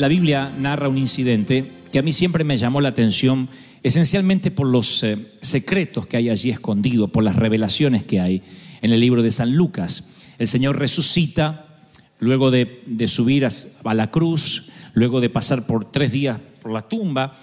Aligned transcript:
La 0.00 0.08
Biblia 0.08 0.50
narra 0.58 0.88
un 0.88 0.96
incidente 0.96 1.72
que 1.92 1.98
a 1.98 2.02
mí 2.02 2.10
siempre 2.10 2.42
me 2.42 2.56
llamó 2.56 2.80
la 2.80 2.88
atención, 2.88 3.50
esencialmente 3.82 4.50
por 4.50 4.66
los 4.66 5.02
eh, 5.02 5.18
secretos 5.42 6.06
que 6.06 6.16
hay 6.16 6.30
allí 6.30 6.48
escondidos, 6.48 7.10
por 7.10 7.22
las 7.22 7.36
revelaciones 7.36 8.04
que 8.04 8.18
hay 8.18 8.42
en 8.80 8.92
el 8.92 9.00
libro 9.00 9.20
de 9.20 9.30
San 9.30 9.54
Lucas. 9.54 10.08
El 10.38 10.48
Señor 10.48 10.78
resucita 10.78 11.84
luego 12.18 12.50
de, 12.50 12.82
subir 13.08 13.44
a, 13.44 13.92
la 13.92 14.10
cruz, 14.10 14.70
luego 14.94 15.20
de 15.20 15.28
pasar 15.28 15.66
por 15.66 15.90
tres 15.90 16.12
días 16.12 16.40
por 16.62 16.72
la 16.72 16.80
tumba, 16.80 17.38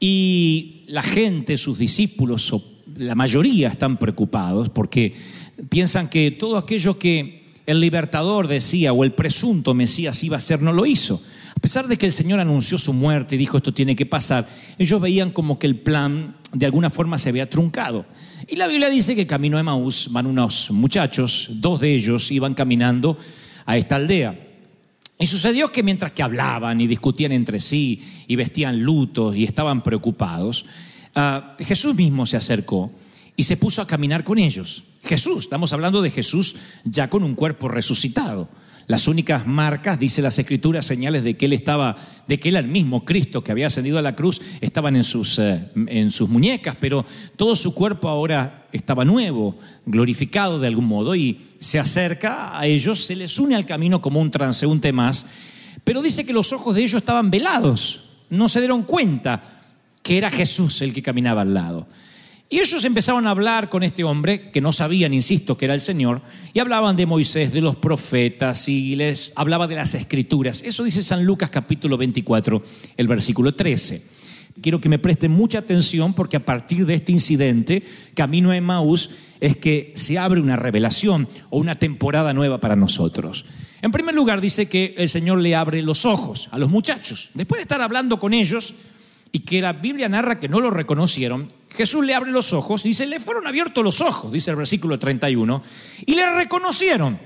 y 0.00 0.84
la 0.86 1.02
gente, 1.02 1.58
sus 1.58 1.78
discípulos, 1.78 2.54
la 2.96 3.16
mayoría 3.16 3.68
están 3.68 3.98
preocupados 3.98 4.70
porque 4.70 5.12
piensan 5.68 6.08
que 6.08 6.30
todo 6.30 6.56
aquello 6.56 6.98
que 6.98 7.52
el 7.66 7.82
libertador 7.82 8.48
decía 8.48 8.94
o 8.94 9.04
el 9.04 9.12
presunto 9.12 9.74
Mesías 9.74 10.24
iba 10.24 10.36
a 10.36 10.38
hacer 10.38 10.62
no 10.62 10.72
lo 10.72 10.86
hizo. 10.86 11.22
A 11.58 11.60
pesar 11.60 11.88
de 11.88 11.98
que 11.98 12.06
el 12.06 12.12
Señor 12.12 12.38
anunció 12.38 12.78
su 12.78 12.92
muerte 12.92 13.34
y 13.34 13.38
dijo 13.38 13.56
esto 13.56 13.74
tiene 13.74 13.96
que 13.96 14.06
pasar, 14.06 14.46
ellos 14.78 15.00
veían 15.00 15.30
como 15.30 15.58
que 15.58 15.66
el 15.66 15.74
plan 15.74 16.36
de 16.52 16.64
alguna 16.64 16.88
forma 16.88 17.18
se 17.18 17.30
había 17.30 17.50
truncado. 17.50 18.06
Y 18.46 18.54
la 18.54 18.68
Biblia 18.68 18.88
dice 18.88 19.16
que 19.16 19.26
camino 19.26 19.56
a 19.56 19.60
Emaús 19.60 20.08
van 20.12 20.26
unos 20.26 20.70
muchachos, 20.70 21.48
dos 21.54 21.80
de 21.80 21.92
ellos 21.92 22.30
iban 22.30 22.54
caminando 22.54 23.18
a 23.66 23.76
esta 23.76 23.96
aldea. 23.96 24.38
Y 25.18 25.26
sucedió 25.26 25.72
que 25.72 25.82
mientras 25.82 26.12
que 26.12 26.22
hablaban 26.22 26.80
y 26.80 26.86
discutían 26.86 27.32
entre 27.32 27.58
sí 27.58 28.04
y 28.28 28.36
vestían 28.36 28.80
lutos 28.80 29.34
y 29.34 29.42
estaban 29.42 29.82
preocupados, 29.82 30.64
ah, 31.16 31.56
Jesús 31.58 31.92
mismo 31.96 32.24
se 32.24 32.36
acercó 32.36 32.92
y 33.34 33.42
se 33.42 33.56
puso 33.56 33.82
a 33.82 33.86
caminar 33.88 34.22
con 34.22 34.38
ellos. 34.38 34.84
Jesús, 35.02 35.40
estamos 35.40 35.72
hablando 35.72 36.02
de 36.02 36.12
Jesús 36.12 36.54
ya 36.84 37.10
con 37.10 37.24
un 37.24 37.34
cuerpo 37.34 37.66
resucitado. 37.66 38.48
Las 38.88 39.06
únicas 39.06 39.46
marcas, 39.46 40.00
dice 40.00 40.22
las 40.22 40.38
escrituras, 40.38 40.86
señales 40.86 41.22
de 41.22 41.36
que 41.36 41.44
él 41.44 41.52
estaba, 41.52 41.94
de 42.26 42.40
que 42.40 42.48
él 42.48 42.56
el 42.56 42.68
mismo 42.68 43.04
Cristo 43.04 43.44
que 43.44 43.52
había 43.52 43.66
ascendido 43.66 43.98
a 43.98 44.02
la 44.02 44.16
cruz, 44.16 44.40
estaban 44.62 44.96
en 44.96 45.04
sus, 45.04 45.38
eh, 45.38 45.62
en 45.74 46.10
sus 46.10 46.30
muñecas, 46.30 46.74
pero 46.80 47.04
todo 47.36 47.54
su 47.54 47.74
cuerpo 47.74 48.08
ahora 48.08 48.66
estaba 48.72 49.04
nuevo, 49.04 49.58
glorificado 49.84 50.58
de 50.58 50.68
algún 50.68 50.86
modo, 50.86 51.14
y 51.14 51.38
se 51.58 51.78
acerca 51.78 52.58
a 52.58 52.66
ellos, 52.66 53.04
se 53.04 53.14
les 53.14 53.38
une 53.38 53.54
al 53.54 53.66
camino 53.66 54.00
como 54.00 54.22
un 54.22 54.30
transeúnte 54.30 54.90
más, 54.90 55.26
pero 55.84 56.00
dice 56.00 56.24
que 56.24 56.32
los 56.32 56.54
ojos 56.54 56.74
de 56.74 56.80
ellos 56.80 56.94
estaban 56.94 57.30
velados, 57.30 58.24
no 58.30 58.48
se 58.48 58.60
dieron 58.60 58.84
cuenta 58.84 59.60
que 60.02 60.16
era 60.16 60.30
Jesús 60.30 60.80
el 60.80 60.94
que 60.94 61.02
caminaba 61.02 61.42
al 61.42 61.52
lado. 61.52 61.86
Y 62.50 62.60
ellos 62.60 62.82
empezaron 62.84 63.26
a 63.26 63.30
hablar 63.30 63.68
con 63.68 63.82
este 63.82 64.04
hombre, 64.04 64.50
que 64.50 64.62
no 64.62 64.72
sabían, 64.72 65.12
insisto, 65.12 65.58
que 65.58 65.66
era 65.66 65.74
el 65.74 65.82
Señor, 65.82 66.22
y 66.54 66.60
hablaban 66.60 66.96
de 66.96 67.04
Moisés, 67.04 67.52
de 67.52 67.60
los 67.60 67.76
profetas, 67.76 68.68
y 68.70 68.96
les 68.96 69.32
hablaba 69.36 69.66
de 69.66 69.74
las 69.74 69.94
escrituras. 69.94 70.62
Eso 70.62 70.84
dice 70.84 71.02
San 71.02 71.26
Lucas 71.26 71.50
capítulo 71.50 71.98
24, 71.98 72.62
el 72.96 73.06
versículo 73.06 73.54
13. 73.54 74.02
Quiero 74.62 74.80
que 74.80 74.88
me 74.88 74.98
presten 74.98 75.30
mucha 75.30 75.58
atención 75.58 76.14
porque 76.14 76.38
a 76.38 76.44
partir 76.44 76.86
de 76.86 76.94
este 76.94 77.12
incidente, 77.12 77.82
camino 78.14 78.50
a 78.50 78.56
Emmaús, 78.56 79.10
es 79.40 79.58
que 79.58 79.92
se 79.94 80.18
abre 80.18 80.40
una 80.40 80.56
revelación 80.56 81.28
o 81.50 81.58
una 81.58 81.78
temporada 81.78 82.32
nueva 82.32 82.60
para 82.60 82.76
nosotros. 82.76 83.44
En 83.82 83.92
primer 83.92 84.14
lugar, 84.14 84.40
dice 84.40 84.68
que 84.68 84.94
el 84.96 85.10
Señor 85.10 85.38
le 85.38 85.54
abre 85.54 85.82
los 85.82 86.06
ojos 86.06 86.48
a 86.50 86.58
los 86.58 86.70
muchachos. 86.70 87.28
Después 87.34 87.58
de 87.58 87.62
estar 87.62 87.82
hablando 87.82 88.18
con 88.18 88.32
ellos, 88.32 88.74
y 89.32 89.40
que 89.40 89.60
la 89.60 89.72
Biblia 89.72 90.08
narra 90.08 90.40
que 90.40 90.48
no 90.48 90.60
lo 90.60 90.70
reconocieron, 90.70 91.52
Jesús 91.70 92.04
le 92.04 92.14
abre 92.14 92.30
los 92.30 92.52
ojos, 92.52 92.82
dice, 92.82 93.06
le 93.06 93.20
fueron 93.20 93.46
abiertos 93.46 93.84
los 93.84 94.00
ojos, 94.00 94.32
dice 94.32 94.50
el 94.50 94.56
versículo 94.56 94.98
31, 94.98 95.62
y 96.06 96.14
le 96.14 96.34
reconocieron. 96.34 97.18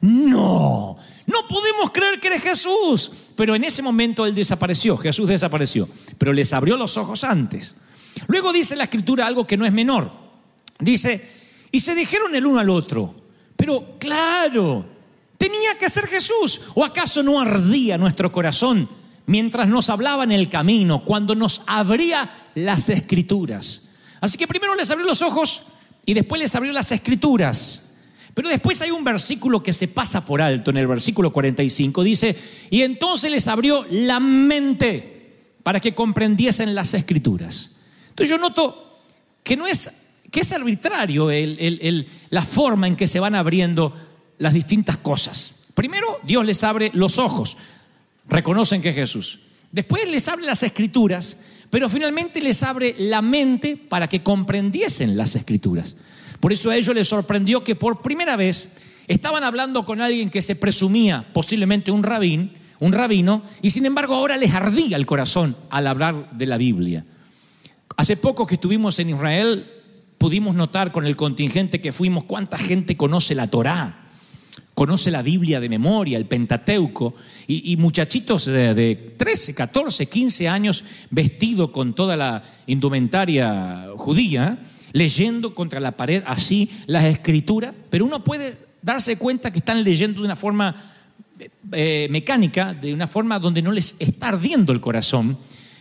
No, 0.00 0.96
no 1.26 1.48
podemos 1.48 1.90
creer 1.90 2.20
que 2.20 2.28
eres 2.28 2.42
Jesús. 2.42 3.10
Pero 3.34 3.54
en 3.56 3.64
ese 3.64 3.82
momento 3.82 4.24
él 4.26 4.34
desapareció, 4.34 4.96
Jesús 4.96 5.28
desapareció, 5.28 5.88
pero 6.16 6.32
les 6.32 6.52
abrió 6.52 6.76
los 6.76 6.96
ojos 6.96 7.24
antes. 7.24 7.74
Luego 8.28 8.52
dice 8.52 8.76
la 8.76 8.84
escritura 8.84 9.26
algo 9.26 9.46
que 9.46 9.56
no 9.56 9.66
es 9.66 9.72
menor. 9.72 10.10
Dice, 10.78 11.28
y 11.72 11.80
se 11.80 11.94
dijeron 11.94 12.34
el 12.34 12.46
uno 12.46 12.60
al 12.60 12.70
otro, 12.70 13.14
pero 13.56 13.96
claro, 13.98 14.86
tenía 15.36 15.76
que 15.76 15.88
ser 15.88 16.06
Jesús. 16.06 16.60
¿O 16.74 16.84
acaso 16.84 17.22
no 17.22 17.40
ardía 17.40 17.98
nuestro 17.98 18.30
corazón 18.30 18.88
mientras 19.28 19.68
nos 19.68 19.90
hablaba 19.90 20.24
en 20.24 20.32
el 20.32 20.48
camino, 20.48 21.04
cuando 21.04 21.36
nos 21.36 21.62
abría 21.66 22.28
las 22.56 22.88
escrituras? 22.88 23.90
Así 24.20 24.36
que 24.36 24.48
primero 24.48 24.74
les 24.74 24.90
abrió 24.90 25.06
los 25.06 25.22
ojos 25.22 25.62
y 26.04 26.14
después 26.14 26.40
les 26.40 26.54
abrió 26.56 26.72
las 26.72 26.90
escrituras. 26.90 27.84
Pero 28.34 28.48
después 28.48 28.80
hay 28.82 28.90
un 28.90 29.04
versículo 29.04 29.62
que 29.62 29.72
se 29.72 29.88
pasa 29.88 30.24
por 30.24 30.40
alto, 30.40 30.70
en 30.70 30.76
el 30.78 30.86
versículo 30.86 31.32
45, 31.32 32.02
dice, 32.02 32.36
y 32.70 32.82
entonces 32.82 33.30
les 33.30 33.48
abrió 33.48 33.84
la 33.90 34.20
mente 34.20 35.56
para 35.62 35.80
que 35.80 35.94
comprendiesen 35.94 36.74
las 36.74 36.94
escrituras. 36.94 37.72
Entonces 38.08 38.30
yo 38.30 38.38
noto 38.38 39.02
que 39.42 39.56
no 39.56 39.66
es, 39.66 39.90
que 40.30 40.40
es 40.40 40.52
arbitrario 40.52 41.30
la 42.30 42.42
forma 42.42 42.86
en 42.86 42.96
que 42.96 43.06
se 43.06 43.20
van 43.20 43.34
abriendo 43.34 43.92
las 44.38 44.54
distintas 44.54 44.96
cosas. 44.96 45.66
Primero, 45.74 46.18
Dios 46.22 46.44
les 46.44 46.64
abre 46.64 46.90
los 46.94 47.18
ojos, 47.18 47.56
reconocen 48.28 48.80
que 48.80 48.90
es 48.90 48.94
Jesús. 48.94 49.40
Después 49.72 50.08
les 50.08 50.28
abre 50.28 50.46
las 50.46 50.62
escrituras, 50.62 51.38
pero 51.70 51.88
finalmente 51.88 52.40
les 52.40 52.62
abre 52.62 52.94
la 52.98 53.22
mente 53.22 53.76
para 53.76 54.08
que 54.08 54.22
comprendiesen 54.22 55.16
las 55.16 55.36
escrituras. 55.36 55.96
Por 56.40 56.52
eso 56.52 56.70
a 56.70 56.76
ellos 56.76 56.94
les 56.94 57.08
sorprendió 57.08 57.64
que 57.64 57.74
por 57.74 58.00
primera 58.00 58.36
vez 58.36 58.70
estaban 59.08 59.44
hablando 59.44 59.84
con 59.84 60.00
alguien 60.00 60.30
que 60.30 60.42
se 60.42 60.56
presumía 60.56 61.26
posiblemente 61.32 61.90
un 61.90 62.02
rabín, 62.02 62.52
un 62.80 62.92
rabino, 62.92 63.42
y 63.60 63.70
sin 63.70 63.86
embargo 63.86 64.14
ahora 64.14 64.36
les 64.36 64.54
ardía 64.54 64.96
el 64.96 65.06
corazón 65.06 65.56
al 65.70 65.86
hablar 65.86 66.30
de 66.30 66.46
la 66.46 66.56
Biblia. 66.56 67.04
Hace 67.96 68.16
poco 68.16 68.46
que 68.46 68.54
estuvimos 68.54 68.98
en 69.00 69.10
Israel, 69.10 69.66
pudimos 70.18 70.54
notar 70.54 70.92
con 70.92 71.06
el 71.06 71.16
contingente 71.16 71.80
que 71.80 71.92
fuimos 71.92 72.24
cuánta 72.24 72.56
gente 72.56 72.96
conoce 72.96 73.34
la 73.34 73.48
Torá, 73.48 73.97
conoce 74.78 75.10
la 75.10 75.22
Biblia 75.22 75.58
de 75.58 75.68
memoria, 75.68 76.16
el 76.16 76.26
Pentateuco, 76.26 77.16
y, 77.48 77.76
muchachitos 77.78 78.44
de, 78.44 78.74
de 78.74 79.14
13, 79.16 79.52
14, 79.52 80.06
15 80.06 80.48
años 80.48 80.84
vestidos 81.10 81.70
con 81.70 81.94
toda 81.94 82.16
la 82.16 82.44
indumentaria 82.68 83.88
judía, 83.96 84.60
leyendo 84.92 85.52
contra 85.52 85.80
la 85.80 85.96
pared 85.96 86.22
así 86.26 86.70
las 86.86 87.02
escrituras, 87.06 87.74
pero 87.90 88.04
uno 88.04 88.22
puede 88.22 88.56
darse 88.80 89.18
cuenta 89.18 89.50
que 89.50 89.58
están 89.58 89.82
leyendo 89.82 90.20
de 90.20 90.26
una 90.26 90.36
forma 90.36 90.92
eh, 91.72 92.06
mecánica, 92.08 92.72
de 92.72 92.94
una 92.94 93.08
forma 93.08 93.40
donde 93.40 93.62
no 93.62 93.72
les 93.72 93.96
está 93.98 94.28
ardiendo 94.28 94.72
el 94.72 94.80
corazón. 94.80 95.36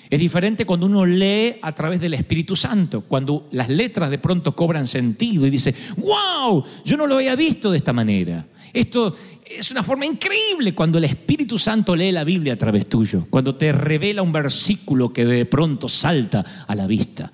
Es 0.09 0.19
diferente 0.19 0.65
cuando 0.65 0.87
uno 0.87 1.05
lee 1.05 1.57
a 1.61 1.71
través 1.73 2.01
del 2.01 2.15
Espíritu 2.15 2.55
Santo, 2.55 3.01
cuando 3.01 3.47
las 3.51 3.69
letras 3.69 4.09
de 4.09 4.17
pronto 4.17 4.55
cobran 4.55 4.87
sentido 4.87 5.45
y 5.45 5.51
dice, 5.51 5.75
wow, 5.97 6.63
yo 6.83 6.97
no 6.97 7.05
lo 7.05 7.17
había 7.17 7.35
visto 7.35 7.69
de 7.69 7.77
esta 7.77 7.93
manera. 7.93 8.47
Esto 8.73 9.15
es 9.45 9.71
una 9.71 9.83
forma 9.83 10.05
increíble 10.05 10.73
cuando 10.73 10.97
el 10.97 11.05
Espíritu 11.05 11.57
Santo 11.57 11.95
lee 11.95 12.11
la 12.11 12.23
Biblia 12.23 12.53
a 12.53 12.57
través 12.57 12.87
tuyo, 12.87 13.25
cuando 13.29 13.55
te 13.55 13.71
revela 13.71 14.21
un 14.21 14.31
versículo 14.31 15.13
que 15.13 15.25
de 15.25 15.45
pronto 15.45 15.87
salta 15.87 16.65
a 16.67 16.75
la 16.75 16.87
vista. 16.87 17.31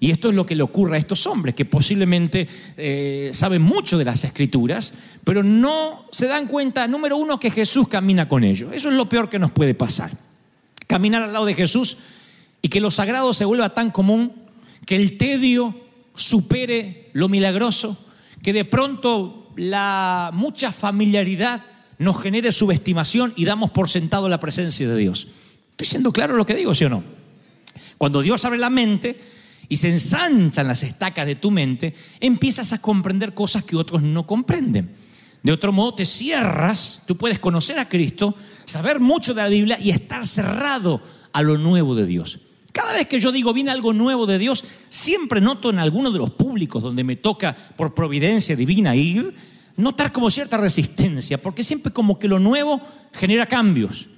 Y 0.00 0.10
esto 0.10 0.28
es 0.28 0.34
lo 0.34 0.44
que 0.44 0.54
le 0.54 0.62
ocurre 0.62 0.96
a 0.96 0.98
estos 0.98 1.26
hombres, 1.26 1.54
que 1.54 1.64
posiblemente 1.64 2.46
eh, 2.76 3.30
saben 3.32 3.62
mucho 3.62 3.96
de 3.96 4.04
las 4.04 4.22
escrituras, 4.24 4.92
pero 5.24 5.42
no 5.42 6.06
se 6.10 6.26
dan 6.26 6.46
cuenta, 6.46 6.86
número 6.86 7.16
uno, 7.16 7.40
que 7.40 7.50
Jesús 7.50 7.88
camina 7.88 8.28
con 8.28 8.44
ellos. 8.44 8.72
Eso 8.74 8.90
es 8.90 8.94
lo 8.94 9.08
peor 9.08 9.30
que 9.30 9.38
nos 9.38 9.52
puede 9.52 9.74
pasar. 9.74 10.10
Caminar 10.86 11.22
al 11.22 11.32
lado 11.32 11.46
de 11.46 11.54
Jesús 11.54 11.96
y 12.60 12.68
que 12.68 12.80
lo 12.80 12.90
sagrado 12.90 13.32
se 13.32 13.46
vuelva 13.46 13.70
tan 13.70 13.90
común, 13.90 14.32
que 14.84 14.96
el 14.96 15.16
tedio 15.16 15.74
supere 16.14 17.08
lo 17.14 17.28
milagroso, 17.28 17.96
que 18.42 18.52
de 18.52 18.66
pronto 18.66 19.43
la 19.56 20.30
mucha 20.32 20.72
familiaridad 20.72 21.62
nos 21.98 22.20
genere 22.20 22.52
subestimación 22.52 23.32
y 23.36 23.44
damos 23.44 23.70
por 23.70 23.88
sentado 23.88 24.28
la 24.28 24.40
presencia 24.40 24.88
de 24.88 24.96
Dios. 24.96 25.28
¿Estoy 25.70 25.86
siendo 25.86 26.12
claro 26.12 26.36
lo 26.36 26.46
que 26.46 26.54
digo, 26.54 26.74
sí 26.74 26.84
o 26.84 26.88
no? 26.88 27.04
Cuando 27.98 28.22
Dios 28.22 28.44
abre 28.44 28.58
la 28.58 28.70
mente 28.70 29.18
y 29.68 29.76
se 29.76 29.90
ensanchan 29.90 30.68
las 30.68 30.82
estacas 30.82 31.26
de 31.26 31.36
tu 31.36 31.50
mente, 31.50 31.94
empiezas 32.20 32.72
a 32.72 32.80
comprender 32.80 33.34
cosas 33.34 33.64
que 33.64 33.76
otros 33.76 34.02
no 34.02 34.26
comprenden. 34.26 34.92
De 35.42 35.52
otro 35.52 35.72
modo, 35.72 35.94
te 35.94 36.06
cierras, 36.06 37.04
tú 37.06 37.16
puedes 37.16 37.38
conocer 37.38 37.78
a 37.78 37.88
Cristo, 37.88 38.34
saber 38.64 38.98
mucho 38.98 39.34
de 39.34 39.42
la 39.42 39.48
Biblia 39.48 39.78
y 39.80 39.90
estar 39.90 40.26
cerrado 40.26 41.02
a 41.32 41.42
lo 41.42 41.58
nuevo 41.58 41.94
de 41.94 42.06
Dios. 42.06 42.40
Cada 42.74 42.94
vez 42.94 43.06
que 43.06 43.20
yo 43.20 43.30
digo 43.30 43.52
viene 43.54 43.70
algo 43.70 43.92
nuevo 43.92 44.26
de 44.26 44.36
Dios, 44.36 44.64
siempre 44.88 45.40
noto 45.40 45.70
en 45.70 45.78
alguno 45.78 46.10
de 46.10 46.18
los 46.18 46.30
públicos 46.30 46.82
donde 46.82 47.04
me 47.04 47.14
toca 47.14 47.54
por 47.76 47.94
providencia 47.94 48.56
divina 48.56 48.96
ir, 48.96 49.32
notar 49.76 50.10
como 50.10 50.28
cierta 50.28 50.56
resistencia, 50.56 51.40
porque 51.40 51.62
siempre 51.62 51.92
como 51.92 52.18
que 52.18 52.26
lo 52.26 52.40
nuevo 52.40 52.80
genera 53.12 53.46
cambios. 53.46 54.08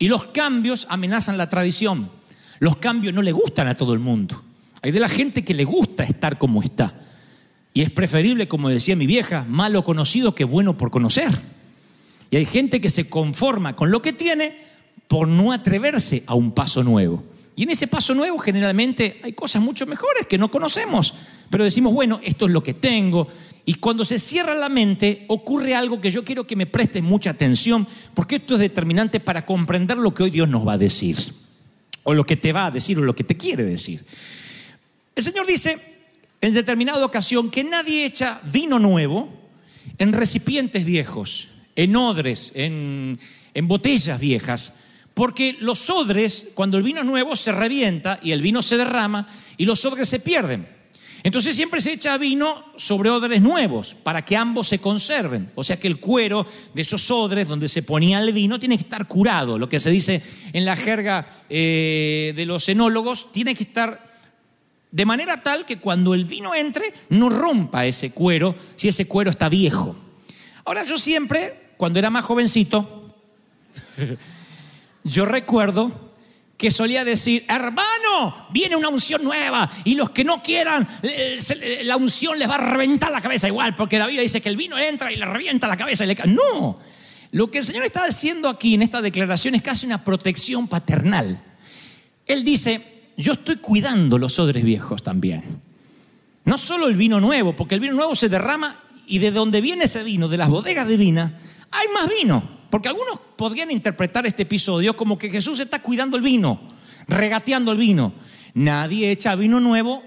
Y 0.00 0.08
los 0.08 0.26
cambios 0.26 0.88
amenazan 0.90 1.38
la 1.38 1.48
tradición. 1.48 2.10
Los 2.58 2.76
cambios 2.78 3.14
no 3.14 3.22
le 3.22 3.30
gustan 3.30 3.68
a 3.68 3.76
todo 3.76 3.92
el 3.92 4.00
mundo. 4.00 4.42
Hay 4.82 4.90
de 4.90 4.98
la 4.98 5.08
gente 5.08 5.44
que 5.44 5.54
le 5.54 5.62
gusta 5.62 6.02
estar 6.02 6.38
como 6.38 6.60
está. 6.60 6.92
Y 7.72 7.82
es 7.82 7.90
preferible, 7.90 8.48
como 8.48 8.68
decía 8.68 8.96
mi 8.96 9.06
vieja, 9.06 9.46
malo 9.48 9.84
conocido 9.84 10.34
que 10.34 10.42
bueno 10.42 10.76
por 10.76 10.90
conocer. 10.90 11.30
Y 12.32 12.36
hay 12.36 12.46
gente 12.46 12.80
que 12.80 12.90
se 12.90 13.08
conforma 13.08 13.76
con 13.76 13.92
lo 13.92 14.02
que 14.02 14.12
tiene 14.12 14.56
por 15.06 15.28
no 15.28 15.52
atreverse 15.52 16.24
a 16.26 16.34
un 16.34 16.50
paso 16.50 16.82
nuevo. 16.82 17.30
Y 17.54 17.64
en 17.64 17.70
ese 17.70 17.86
paso 17.86 18.14
nuevo 18.14 18.38
generalmente 18.38 19.20
hay 19.22 19.32
cosas 19.32 19.62
mucho 19.62 19.86
mejores 19.86 20.26
que 20.26 20.38
no 20.38 20.50
conocemos. 20.50 21.14
Pero 21.50 21.64
decimos, 21.64 21.92
bueno, 21.92 22.20
esto 22.22 22.46
es 22.46 22.52
lo 22.52 22.62
que 22.62 22.74
tengo. 22.74 23.28
Y 23.64 23.74
cuando 23.74 24.04
se 24.04 24.18
cierra 24.18 24.54
la 24.54 24.68
mente 24.68 25.24
ocurre 25.28 25.74
algo 25.74 26.00
que 26.00 26.10
yo 26.10 26.24
quiero 26.24 26.46
que 26.46 26.56
me 26.56 26.66
prestes 26.66 27.02
mucha 27.02 27.30
atención, 27.30 27.86
porque 28.14 28.36
esto 28.36 28.54
es 28.54 28.60
determinante 28.60 29.20
para 29.20 29.44
comprender 29.44 29.98
lo 29.98 30.14
que 30.14 30.24
hoy 30.24 30.30
Dios 30.30 30.48
nos 30.48 30.66
va 30.66 30.74
a 30.74 30.78
decir. 30.78 31.18
O 32.04 32.14
lo 32.14 32.24
que 32.24 32.36
te 32.36 32.52
va 32.52 32.66
a 32.66 32.70
decir 32.70 32.98
o 32.98 33.02
lo 33.02 33.14
que 33.14 33.24
te 33.24 33.36
quiere 33.36 33.64
decir. 33.64 34.04
El 35.14 35.22
Señor 35.22 35.46
dice 35.46 35.78
en 36.40 36.54
determinada 36.54 37.04
ocasión 37.04 37.50
que 37.50 37.62
nadie 37.62 38.04
echa 38.04 38.40
vino 38.50 38.78
nuevo 38.78 39.28
en 39.98 40.12
recipientes 40.12 40.84
viejos, 40.84 41.48
en 41.76 41.94
odres, 41.94 42.52
en, 42.56 43.20
en 43.54 43.68
botellas 43.68 44.18
viejas, 44.18 44.74
porque 45.14 45.56
los 45.60 45.90
odres, 45.90 46.50
cuando 46.54 46.78
el 46.78 46.82
vino 46.82 47.00
es 47.00 47.06
nuevo, 47.06 47.36
se 47.36 47.52
revienta 47.52 48.18
y 48.22 48.32
el 48.32 48.42
vino 48.42 48.62
se 48.62 48.76
derrama 48.76 49.28
y 49.56 49.64
los 49.64 49.84
odres 49.84 50.08
se 50.08 50.20
pierden. 50.20 50.66
Entonces 51.24 51.54
siempre 51.54 51.80
se 51.80 51.92
echa 51.92 52.18
vino 52.18 52.64
sobre 52.76 53.08
odres 53.08 53.40
nuevos 53.40 53.94
para 53.94 54.24
que 54.24 54.36
ambos 54.36 54.66
se 54.66 54.80
conserven. 54.80 55.50
O 55.54 55.62
sea 55.62 55.78
que 55.78 55.86
el 55.86 56.00
cuero 56.00 56.44
de 56.74 56.82
esos 56.82 57.10
odres 57.10 57.46
donde 57.46 57.68
se 57.68 57.82
ponía 57.82 58.18
el 58.18 58.32
vino 58.32 58.58
tiene 58.58 58.76
que 58.76 58.82
estar 58.82 59.06
curado. 59.06 59.58
Lo 59.58 59.68
que 59.68 59.78
se 59.78 59.90
dice 59.90 60.20
en 60.52 60.64
la 60.64 60.74
jerga 60.74 61.26
eh, 61.48 62.32
de 62.34 62.46
los 62.46 62.68
enólogos 62.68 63.30
tiene 63.30 63.54
que 63.54 63.62
estar 63.62 64.10
de 64.90 65.06
manera 65.06 65.42
tal 65.42 65.64
que 65.64 65.78
cuando 65.78 66.12
el 66.12 66.24
vino 66.24 66.54
entre 66.54 66.92
no 67.10 67.28
rompa 67.30 67.86
ese 67.86 68.10
cuero 68.10 68.54
si 68.74 68.88
ese 68.88 69.06
cuero 69.06 69.30
está 69.30 69.48
viejo. 69.48 69.94
Ahora 70.64 70.84
yo 70.84 70.98
siempre, 70.98 71.70
cuando 71.76 72.00
era 72.00 72.10
más 72.10 72.24
jovencito, 72.24 73.14
yo 75.04 75.24
recuerdo 75.24 76.12
que 76.56 76.70
solía 76.70 77.04
decir, 77.04 77.44
hermano, 77.48 78.46
viene 78.50 78.76
una 78.76 78.88
unción 78.88 79.24
nueva 79.24 79.68
y 79.84 79.96
los 79.96 80.10
que 80.10 80.22
no 80.22 80.42
quieran, 80.42 80.86
eh, 81.02 81.80
la 81.82 81.96
unción 81.96 82.38
les 82.38 82.48
va 82.48 82.54
a 82.54 82.70
reventar 82.70 83.10
la 83.10 83.20
cabeza 83.20 83.48
igual, 83.48 83.74
porque 83.74 83.98
la 83.98 84.06
Biblia 84.06 84.22
dice 84.22 84.40
que 84.40 84.48
el 84.48 84.56
vino 84.56 84.78
entra 84.78 85.10
y 85.10 85.16
le 85.16 85.24
revienta 85.24 85.66
la 85.66 85.76
cabeza 85.76 86.04
y 86.04 86.06
le 86.08 86.14
No, 86.26 86.78
lo 87.32 87.50
que 87.50 87.58
el 87.58 87.64
Señor 87.64 87.84
está 87.84 88.04
haciendo 88.04 88.48
aquí 88.48 88.74
en 88.74 88.82
esta 88.82 89.02
declaración 89.02 89.56
es 89.56 89.62
casi 89.62 89.86
una 89.86 90.04
protección 90.04 90.68
paternal. 90.68 91.42
Él 92.26 92.44
dice, 92.44 92.80
yo 93.16 93.32
estoy 93.32 93.56
cuidando 93.56 94.16
los 94.16 94.38
odres 94.38 94.62
viejos 94.62 95.02
también. 95.02 95.42
No 96.44 96.58
solo 96.58 96.86
el 96.86 96.96
vino 96.96 97.20
nuevo, 97.20 97.56
porque 97.56 97.74
el 97.74 97.80
vino 97.80 97.94
nuevo 97.94 98.14
se 98.14 98.28
derrama 98.28 98.80
y 99.06 99.18
de 99.18 99.30
donde 99.30 99.60
viene 99.60 99.84
ese 99.84 100.04
vino, 100.04 100.28
de 100.28 100.36
las 100.36 100.48
bodegas 100.48 100.86
de 100.86 100.94
hay 101.72 101.88
más 101.92 102.08
vino. 102.20 102.61
Porque 102.72 102.88
algunos 102.88 103.20
podrían 103.36 103.70
interpretar 103.70 104.24
este 104.24 104.44
episodio 104.44 104.96
como 104.96 105.18
que 105.18 105.28
Jesús 105.28 105.60
está 105.60 105.82
cuidando 105.82 106.16
el 106.16 106.22
vino, 106.22 106.58
regateando 107.06 107.70
el 107.70 107.76
vino. 107.76 108.14
Nadie 108.54 109.10
echa 109.10 109.34
vino 109.34 109.60
nuevo 109.60 110.02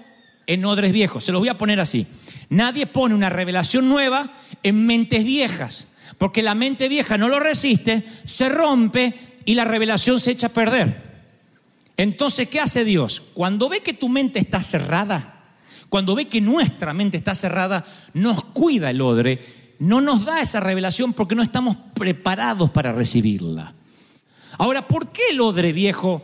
en 0.48 0.64
odres 0.64 0.90
viejos. 0.90 1.22
Se 1.22 1.30
los 1.30 1.40
voy 1.40 1.48
a 1.48 1.58
poner 1.58 1.78
así. 1.78 2.08
Nadie 2.48 2.88
pone 2.88 3.14
una 3.14 3.30
revelación 3.30 3.88
nueva 3.88 4.32
en 4.64 4.84
mentes 4.84 5.22
viejas. 5.22 5.86
Porque 6.18 6.42
la 6.42 6.56
mente 6.56 6.88
vieja 6.88 7.16
no 7.16 7.28
lo 7.28 7.38
resiste, 7.38 8.04
se 8.24 8.48
rompe 8.48 9.14
y 9.44 9.54
la 9.54 9.64
revelación 9.64 10.18
se 10.18 10.32
echa 10.32 10.48
a 10.48 10.52
perder. 10.52 11.04
Entonces, 11.96 12.48
¿qué 12.48 12.58
hace 12.58 12.84
Dios? 12.84 13.22
Cuando 13.32 13.68
ve 13.68 13.78
que 13.78 13.92
tu 13.92 14.08
mente 14.08 14.40
está 14.40 14.60
cerrada, 14.60 15.54
cuando 15.88 16.16
ve 16.16 16.26
que 16.26 16.40
nuestra 16.40 16.92
mente 16.94 17.16
está 17.16 17.36
cerrada, 17.36 17.84
nos 18.12 18.42
cuida 18.42 18.90
el 18.90 19.02
odre, 19.02 19.65
no 19.78 20.00
nos 20.00 20.24
da 20.24 20.40
esa 20.40 20.60
revelación 20.60 21.12
porque 21.12 21.34
no 21.34 21.42
estamos 21.42 21.76
preparados 21.94 22.70
para 22.70 22.92
recibirla. 22.92 23.74
Ahora, 24.58 24.88
¿por 24.88 25.12
qué 25.12 25.22
el 25.30 25.40
odre 25.40 25.72
viejo 25.72 26.22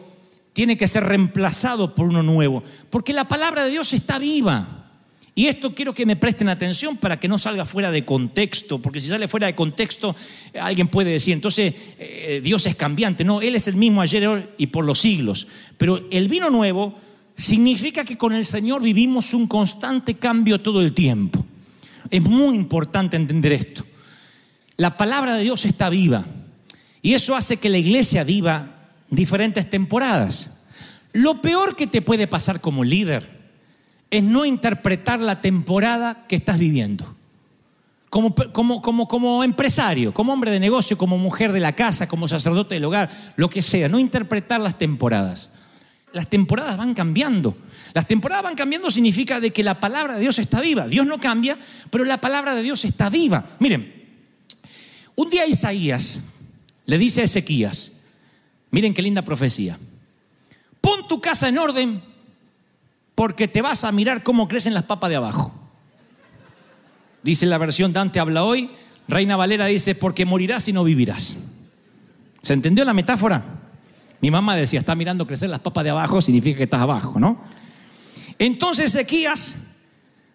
tiene 0.52 0.76
que 0.76 0.88
ser 0.88 1.04
reemplazado 1.04 1.94
por 1.94 2.06
uno 2.06 2.22
nuevo? 2.22 2.62
Porque 2.90 3.12
la 3.12 3.28
palabra 3.28 3.64
de 3.64 3.70
Dios 3.70 3.92
está 3.92 4.18
viva. 4.18 4.78
Y 5.34 5.46
esto 5.46 5.74
quiero 5.74 5.94
que 5.94 6.04
me 6.04 6.16
presten 6.16 6.50
atención 6.50 6.98
para 6.98 7.18
que 7.18 7.26
no 7.26 7.38
salga 7.38 7.64
fuera 7.64 7.90
de 7.90 8.04
contexto, 8.04 8.78
porque 8.80 9.00
si 9.00 9.08
sale 9.08 9.28
fuera 9.28 9.46
de 9.46 9.54
contexto, 9.54 10.14
eh, 10.52 10.60
alguien 10.60 10.88
puede 10.88 11.10
decir, 11.10 11.32
entonces 11.32 11.74
eh, 11.98 12.40
Dios 12.44 12.66
es 12.66 12.76
cambiante. 12.76 13.24
No, 13.24 13.40
Él 13.40 13.54
es 13.54 13.66
el 13.66 13.76
mismo 13.76 14.02
ayer 14.02 14.26
hoy 14.26 14.44
y 14.58 14.66
por 14.66 14.84
los 14.84 14.98
siglos. 14.98 15.46
Pero 15.78 16.06
el 16.10 16.28
vino 16.28 16.50
nuevo 16.50 16.94
significa 17.34 18.04
que 18.04 18.18
con 18.18 18.34
el 18.34 18.44
Señor 18.44 18.82
vivimos 18.82 19.32
un 19.32 19.46
constante 19.46 20.14
cambio 20.14 20.60
todo 20.60 20.82
el 20.82 20.92
tiempo. 20.92 21.44
Es 22.12 22.22
muy 22.22 22.54
importante 22.54 23.16
entender 23.16 23.54
esto. 23.54 23.86
La 24.76 24.98
palabra 24.98 25.34
de 25.34 25.44
Dios 25.44 25.64
está 25.64 25.88
viva 25.88 26.26
y 27.00 27.14
eso 27.14 27.34
hace 27.34 27.56
que 27.56 27.70
la 27.70 27.78
iglesia 27.78 28.22
viva 28.22 28.90
diferentes 29.08 29.68
temporadas. 29.70 30.50
Lo 31.14 31.40
peor 31.40 31.74
que 31.74 31.86
te 31.86 32.02
puede 32.02 32.26
pasar 32.26 32.60
como 32.60 32.84
líder 32.84 33.40
es 34.10 34.22
no 34.22 34.44
interpretar 34.44 35.20
la 35.20 35.40
temporada 35.40 36.26
que 36.28 36.36
estás 36.36 36.58
viviendo. 36.58 37.16
Como, 38.10 38.34
como, 38.34 38.82
como, 38.82 39.08
como 39.08 39.42
empresario, 39.42 40.12
como 40.12 40.34
hombre 40.34 40.50
de 40.50 40.60
negocio, 40.60 40.98
como 40.98 41.16
mujer 41.16 41.50
de 41.50 41.60
la 41.60 41.72
casa, 41.72 42.08
como 42.08 42.28
sacerdote 42.28 42.74
del 42.74 42.84
hogar, 42.84 43.08
lo 43.36 43.48
que 43.48 43.62
sea, 43.62 43.88
no 43.88 43.98
interpretar 43.98 44.60
las 44.60 44.76
temporadas. 44.76 45.48
Las 46.12 46.28
temporadas 46.28 46.76
van 46.76 46.94
cambiando. 46.94 47.56
Las 47.94 48.06
temporadas 48.06 48.44
van 48.44 48.54
cambiando 48.54 48.90
significa 48.90 49.40
de 49.40 49.52
que 49.52 49.62
la 49.62 49.80
palabra 49.80 50.14
de 50.14 50.20
Dios 50.20 50.38
está 50.38 50.60
viva. 50.60 50.86
Dios 50.86 51.06
no 51.06 51.18
cambia, 51.18 51.58
pero 51.90 52.04
la 52.04 52.20
palabra 52.20 52.54
de 52.54 52.62
Dios 52.62 52.84
está 52.84 53.08
viva. 53.08 53.44
Miren, 53.58 53.92
un 55.14 55.30
día 55.30 55.46
Isaías 55.46 56.20
le 56.86 56.98
dice 56.98 57.20
a 57.20 57.24
Ezequías, 57.24 57.92
miren 58.70 58.94
qué 58.94 59.02
linda 59.02 59.22
profecía, 59.22 59.78
pon 60.80 61.06
tu 61.08 61.20
casa 61.20 61.48
en 61.48 61.58
orden 61.58 62.02
porque 63.14 63.48
te 63.48 63.62
vas 63.62 63.84
a 63.84 63.92
mirar 63.92 64.22
cómo 64.22 64.48
crecen 64.48 64.74
las 64.74 64.84
papas 64.84 65.10
de 65.10 65.16
abajo. 65.16 65.54
Dice 67.22 67.46
la 67.46 67.58
versión 67.58 67.92
Dante 67.92 68.18
habla 68.20 68.44
hoy, 68.44 68.70
Reina 69.08 69.36
Valera 69.36 69.66
dice, 69.66 69.94
porque 69.94 70.24
morirás 70.24 70.66
y 70.68 70.72
no 70.72 70.84
vivirás. 70.84 71.36
¿Se 72.42 72.52
entendió 72.52 72.84
la 72.84 72.94
metáfora? 72.94 73.61
Mi 74.22 74.30
mamá 74.30 74.54
decía, 74.54 74.78
está 74.78 74.94
mirando 74.94 75.26
crecer 75.26 75.50
las 75.50 75.58
papas 75.58 75.82
de 75.82 75.90
abajo, 75.90 76.22
significa 76.22 76.58
que 76.58 76.62
estás 76.62 76.80
abajo, 76.80 77.18
¿no? 77.18 77.42
Entonces 78.38 78.94
Ezequías 78.94 79.56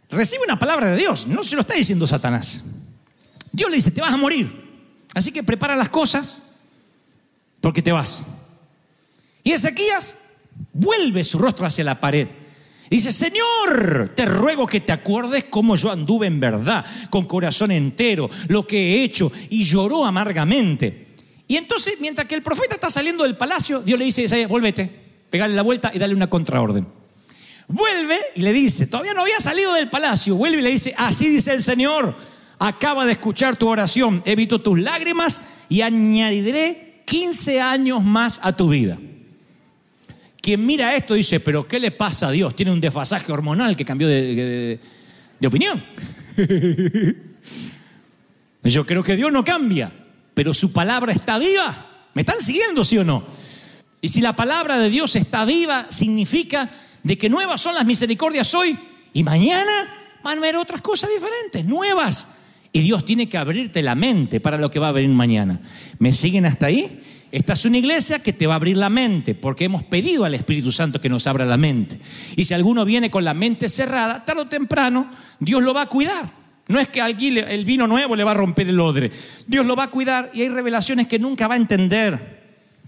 recibe 0.10 0.44
una 0.44 0.60
palabra 0.60 0.92
de 0.92 0.98
Dios, 0.98 1.26
no 1.26 1.42
se 1.42 1.56
lo 1.56 1.62
está 1.62 1.74
diciendo 1.74 2.06
Satanás. 2.06 2.66
Dios 3.54 3.70
le 3.70 3.78
dice, 3.78 3.92
te 3.92 4.02
vas 4.02 4.14
a 4.14 4.18
morir, 4.18 4.52
así 5.14 5.32
que 5.32 5.42
prepara 5.42 5.78
las 5.78 5.88
cosas 5.88 6.38
porque 7.62 7.82
te 7.82 7.94
vas. 7.94 8.26
Y 9.42 9.54
Ezequías 9.54 10.18
vuelve 10.74 11.24
su 11.24 11.40
rostro 11.40 11.66
hacia 11.66 11.86
la 11.86 11.98
pared. 11.98 12.28
Dice, 12.90 13.14
Señor, 13.14 14.12
te 14.14 14.26
ruego 14.26 14.68
que 14.68 14.82
te 14.82 14.92
acuerdes 14.92 15.46
cómo 15.46 15.78
yo 15.78 15.94
anduve 15.94 16.28
en 16.28 16.42
verdad, 16.42 16.86
con 17.10 17.24
corazón 17.24 17.72
entero, 17.72 18.30
lo 18.50 18.68
que 18.68 18.78
he 18.78 19.04
hecho, 19.04 19.32
y 19.50 19.64
lloró 19.64 20.06
amargamente. 20.06 21.07
Y 21.48 21.56
entonces, 21.56 21.96
mientras 22.00 22.28
que 22.28 22.36
el 22.36 22.44
profeta 22.44 22.76
está 22.76 22.90
saliendo 22.90 23.24
del 23.24 23.38
palacio, 23.38 23.80
Dios 23.82 23.98
le 23.98 24.06
dice 24.06 24.22
a 24.22 24.26
Isaías, 24.26 24.50
vuélvete, 24.50 24.90
pegale 25.30 25.56
la 25.56 25.62
vuelta 25.62 25.92
y 25.94 26.00
dale 26.00 26.14
una 26.14 26.30
contraorden. 26.30 26.88
Vuelve 27.70 28.18
y 28.36 28.42
le 28.42 28.54
dice, 28.54 28.88
todavía 28.88 29.14
no 29.14 29.22
había 29.22 29.40
salido 29.40 29.74
del 29.74 29.90
palacio, 29.90 30.36
vuelve 30.36 30.60
y 30.60 30.62
le 30.64 30.72
dice, 30.72 30.94
así 30.98 31.28
dice 31.30 31.54
el 31.54 31.62
Señor, 31.62 32.16
acaba 32.60 33.06
de 33.06 33.14
escuchar 33.14 33.56
tu 33.58 33.68
oración, 33.68 34.22
evito 34.26 34.62
tus 34.62 34.80
lágrimas 34.80 35.42
y 35.70 35.82
añadiré 35.82 37.02
15 37.06 37.62
años 37.62 38.04
más 38.04 38.40
a 38.44 38.56
tu 38.56 38.70
vida. 38.70 38.98
Quien 40.42 40.66
mira 40.66 40.96
esto 40.96 41.14
dice, 41.14 41.40
pero 41.42 41.68
¿qué 41.68 41.80
le 41.80 41.92
pasa 41.92 42.28
a 42.30 42.32
Dios? 42.32 42.56
Tiene 42.56 42.72
un 42.72 42.80
desfasaje 42.80 43.32
hormonal 43.34 43.76
que 43.76 43.84
cambió 43.86 44.08
de, 44.08 44.36
de- 44.36 44.80
de 45.40 45.48
opinión. 45.48 45.84
Yo 48.64 48.86
creo 48.86 49.04
que 49.04 49.16
Dios 49.16 49.32
no 49.32 49.44
cambia, 49.46 49.92
pero 50.38 50.54
su 50.54 50.72
palabra 50.72 51.12
está 51.14 51.40
viva. 51.40 51.88
¿Me 52.14 52.22
están 52.22 52.40
siguiendo, 52.42 52.86
sí 52.86 52.96
o 53.00 53.04
no? 53.04 53.24
Y 54.02 54.10
si 54.10 54.22
la 54.22 54.36
palabra 54.36 54.78
de 54.78 54.92
Dios 54.92 55.16
está 55.16 55.46
viva, 55.46 55.88
significa 55.90 56.70
de 57.02 57.18
que 57.18 57.28
nuevas 57.28 57.60
son 57.60 57.74
las 57.74 57.88
misericordias 57.88 58.54
hoy 58.54 58.78
y 59.14 59.24
mañana 59.24 59.72
van 60.24 60.38
a 60.38 60.42
haber 60.42 60.58
otras 60.58 60.82
cosas 60.82 61.10
diferentes, 61.10 61.66
nuevas. 61.66 62.36
Y 62.72 62.82
Dios 62.82 63.04
tiene 63.04 63.28
que 63.28 63.40
abrirte 63.40 63.82
la 63.82 63.96
mente 63.96 64.40
para 64.40 64.60
lo 64.60 64.70
que 64.70 64.78
va 64.78 64.90
a 64.90 64.92
venir 64.92 65.10
mañana. 65.10 65.60
¿Me 65.98 66.14
siguen 66.14 66.46
hasta 66.46 66.68
ahí? 66.68 67.02
Esta 67.32 67.54
es 67.54 67.66
una 67.66 67.80
iglesia 67.80 68.20
que 68.20 68.32
te 68.32 68.46
va 68.46 68.54
a 68.54 68.58
abrir 68.58 68.78
la 68.78 68.92
mente, 68.92 69.34
porque 69.34 69.66
hemos 69.66 69.84
pedido 69.86 70.24
al 70.24 70.36
Espíritu 70.36 70.72
Santo 70.72 71.02
que 71.02 71.10
nos 71.10 71.26
abra 71.26 71.46
la 71.46 71.58
mente. 71.58 72.00
Y 72.36 72.46
si 72.46 72.54
alguno 72.54 72.86
viene 72.86 73.10
con 73.10 73.26
la 73.26 73.34
mente 73.34 73.70
cerrada, 73.70 74.24
tarde 74.24 74.44
o 74.44 74.48
temprano, 74.48 75.10
Dios 75.40 75.64
lo 75.64 75.74
va 75.74 75.82
a 75.82 75.90
cuidar. 75.90 76.47
No 76.68 76.80
es 76.80 76.90
que 76.90 77.02
le- 77.32 77.54
el 77.54 77.66
vino 77.66 77.88
nuevo 77.88 78.16
le 78.16 78.24
va 78.24 78.32
a 78.32 78.36
romper 78.36 78.68
el 78.68 78.80
odre. 78.80 79.12
Dios 79.48 79.66
lo 79.66 79.76
va 79.76 79.84
a 79.84 79.92
cuidar 79.92 80.30
y 80.34 80.42
hay 80.42 80.50
revelaciones 80.50 81.08
que 81.08 81.20
nunca 81.20 81.48
va 81.48 81.54
a 81.54 81.58
entender. 81.58 82.38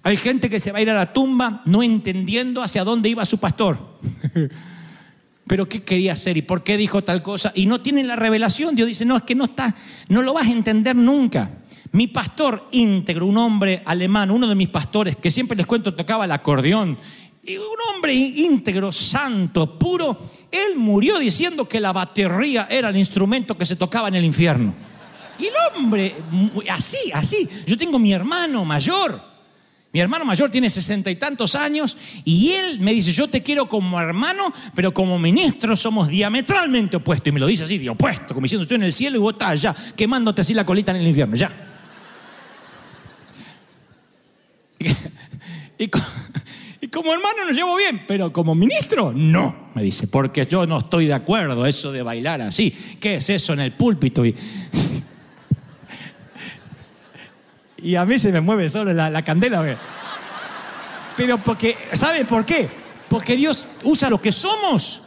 Hay 0.03 0.17
gente 0.17 0.50
que 0.50 0.59
se 0.59 0.71
va 0.71 0.79
a 0.79 0.81
ir 0.81 0.89
a 0.89 0.93
la 0.93 1.13
tumba 1.13 1.62
no 1.65 1.83
entendiendo 1.83 2.62
hacia 2.62 2.83
dónde 2.83 3.09
iba 3.09 3.25
su 3.25 3.38
pastor. 3.38 4.00
Pero 5.48 5.67
qué 5.67 5.81
quería 5.81 6.13
hacer 6.13 6.38
y 6.38 6.43
por 6.43 6.63
qué 6.63 6.77
dijo 6.77 7.03
tal 7.03 7.24
cosa 7.24 7.51
y 7.55 7.65
no 7.65 7.81
tienen 7.81 8.07
la 8.07 8.15
revelación. 8.15 8.75
Dios 8.75 8.88
dice, 8.88 9.03
"No, 9.03 9.17
es 9.17 9.24
que 9.24 9.33
no 9.33 9.45
está, 9.45 9.74
no 10.07 10.21
lo 10.21 10.33
vas 10.33 10.48
a 10.48 10.51
entender 10.51 10.95
nunca." 10.95 11.50
Mi 11.91 12.05
pastor 12.05 12.67
íntegro, 12.71 13.25
un 13.25 13.38
hombre 13.38 13.81
alemán, 13.86 14.29
uno 14.29 14.48
de 14.48 14.53
mis 14.53 14.69
pastores 14.69 15.15
que 15.15 15.31
siempre 15.31 15.57
les 15.57 15.65
cuento 15.65 15.95
tocaba 15.95 16.25
el 16.25 16.31
acordeón, 16.31 17.00
y 17.43 17.58
un 17.58 17.65
hombre 17.93 18.13
íntegro, 18.13 18.91
santo, 18.91 19.79
puro, 19.79 20.17
él 20.51 20.75
murió 20.75 21.17
diciendo 21.17 21.67
que 21.67 21.79
la 21.79 21.93
batería 21.93 22.67
era 22.69 22.89
el 22.89 22.98
instrumento 22.98 23.58
que 23.58 23.65
se 23.65 23.75
tocaba 23.75 24.08
en 24.10 24.15
el 24.15 24.25
infierno. 24.25 24.74
Y 25.39 25.46
el 25.46 25.53
hombre, 25.75 26.15
así, 26.69 26.98
así. 27.13 27.48
Yo 27.65 27.77
tengo 27.77 27.98
mi 27.98 28.12
hermano 28.12 28.65
mayor. 28.65 29.29
Mi 29.91 30.00
hermano 30.00 30.24
mayor 30.25 30.51
tiene 30.51 30.69
sesenta 30.69 31.10
y 31.10 31.15
tantos 31.15 31.55
años 31.55 31.98
y 32.24 32.51
él 32.51 32.79
me 32.79 32.93
dice, 32.93 33.12
yo 33.12 33.27
te 33.27 33.41
quiero 33.41 33.67
como 33.67 34.00
hermano, 34.00 34.53
pero 34.75 34.93
como 34.93 35.17
ministro 35.17 35.75
somos 35.75 36.10
diametralmente 36.10 36.98
opuestos. 36.98 37.29
Y 37.29 37.31
me 37.31 37.39
lo 37.39 37.48
dice 37.48 37.63
así, 37.63 37.79
de 37.79 37.89
opuesto, 37.89 38.36
como 38.36 38.43
diciendo, 38.46 38.63
estoy 38.63 38.75
en 38.75 38.84
el 38.84 38.93
cielo 38.93 39.15
y 39.17 39.19
vos 39.19 39.34
estás 39.34 39.50
allá, 39.50 39.75
quemándote 39.96 40.41
así 40.41 40.53
la 40.53 40.63
colita 40.65 40.91
en 40.91 40.98
el 40.98 41.08
infierno, 41.08 41.36
ya. 41.36 41.51
Y, 45.81 45.88
co- 45.88 46.01
como 46.91 47.13
hermano 47.13 47.46
nos 47.46 47.53
llevo 47.55 47.75
bien, 47.75 48.03
pero 48.08 48.31
como 48.31 48.55
ministro, 48.55 49.12
no, 49.13 49.69
me 49.74 49.84
dice, 49.84 50.08
porque 50.08 50.46
yo 50.46 50.65
no 50.65 50.79
estoy 50.79 51.08
de 51.08 51.13
acuerdo 51.13 51.65
eso 51.65 51.91
de 51.91 52.01
bailar 52.01 52.41
así. 52.41 52.72
¿Qué 53.00 53.15
es 53.15 53.29
eso 53.29 53.53
en 53.53 53.60
el 53.62 53.74
púlpito? 53.74 54.25
Y, 54.25 54.36
a 57.96 58.05
mí 58.05 58.19
se 58.19 58.31
me 58.31 58.41
mueve 58.41 58.69
solo 58.69 58.93
la, 58.93 59.10
la 59.10 59.24
candela. 59.24 59.77
Pero 61.15 61.38
porque, 61.38 61.77
¿sabe 61.93 62.25
por 62.25 62.46
qué? 62.46 62.69
Porque 63.10 63.36
Dios 63.36 63.67
usa 63.84 64.10
lo 64.10 64.22
que 64.22 64.31
somos. 64.31 65.03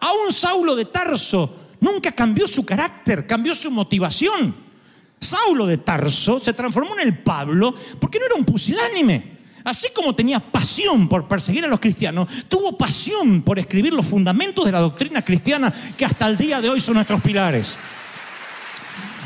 A 0.00 0.12
un 0.12 0.32
Saulo 0.32 0.74
de 0.74 0.86
Tarso 0.86 1.68
nunca 1.80 2.12
cambió 2.12 2.46
su 2.46 2.64
carácter, 2.64 3.26
cambió 3.26 3.54
su 3.54 3.70
motivación. 3.70 4.54
Saulo 5.20 5.66
de 5.66 5.78
Tarso 5.78 6.38
se 6.38 6.52
transformó 6.52 6.94
en 6.98 7.06
el 7.06 7.18
Pablo 7.18 7.74
porque 7.98 8.18
no 8.18 8.26
era 8.26 8.34
un 8.36 8.44
pusilánime. 8.44 9.37
Así 9.68 9.88
como 9.94 10.14
tenía 10.14 10.40
pasión 10.40 11.10
por 11.10 11.28
perseguir 11.28 11.66
a 11.66 11.68
los 11.68 11.78
cristianos, 11.78 12.26
tuvo 12.48 12.78
pasión 12.78 13.42
por 13.42 13.58
escribir 13.58 13.92
los 13.92 14.06
fundamentos 14.06 14.64
de 14.64 14.72
la 14.72 14.80
doctrina 14.80 15.22
cristiana 15.22 15.70
que 15.94 16.06
hasta 16.06 16.26
el 16.26 16.38
día 16.38 16.62
de 16.62 16.70
hoy 16.70 16.80
son 16.80 16.94
nuestros 16.94 17.20
pilares. 17.20 17.76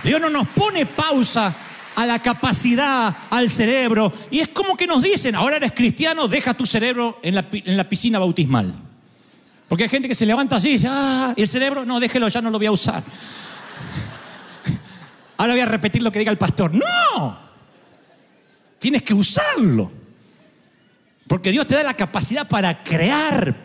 Dios 0.02 0.20
no 0.20 0.30
nos 0.30 0.48
pone 0.48 0.84
pausa 0.84 1.54
a 1.94 2.06
la 2.06 2.18
capacidad, 2.18 3.14
al 3.30 3.48
cerebro. 3.48 4.12
Y 4.32 4.40
es 4.40 4.48
como 4.48 4.76
que 4.76 4.88
nos 4.88 5.00
dicen, 5.00 5.36
ahora 5.36 5.58
eres 5.58 5.70
cristiano, 5.70 6.26
deja 6.26 6.54
tu 6.54 6.66
cerebro 6.66 7.20
en 7.22 7.36
la, 7.36 7.88
piscina 7.88 8.18
bautismal. 8.18 8.74
Porque 9.68 9.84
hay 9.84 9.90
gente 9.90 10.08
que 10.08 10.16
se 10.16 10.26
levanta 10.26 10.56
así 10.56 10.70
y 10.70 10.72
dice, 10.72 10.88
ah, 10.90 11.34
y 11.36 11.42
el 11.42 11.48
cerebro, 11.48 11.84
no, 11.84 12.00
déjelo, 12.00 12.26
ya 12.26 12.42
no 12.42 12.50
lo 12.50 12.58
voy 12.58 12.66
a 12.66 12.72
usar. 12.72 13.04
Ahora 15.36 15.52
voy 15.52 15.62
a 15.62 15.66
repetir 15.66 16.02
lo 16.02 16.10
que 16.10 16.18
diga 16.18 16.32
el 16.32 16.38
pastor. 16.38 16.72
No, 16.74 17.38
tienes 18.80 19.04
que 19.04 19.14
usarlo. 19.14 20.01
Porque 21.32 21.50
Dios 21.50 21.66
te 21.66 21.74
da 21.76 21.82
la 21.82 21.94
capacidad 21.96 22.46
para 22.46 22.84
crear. 22.84 23.56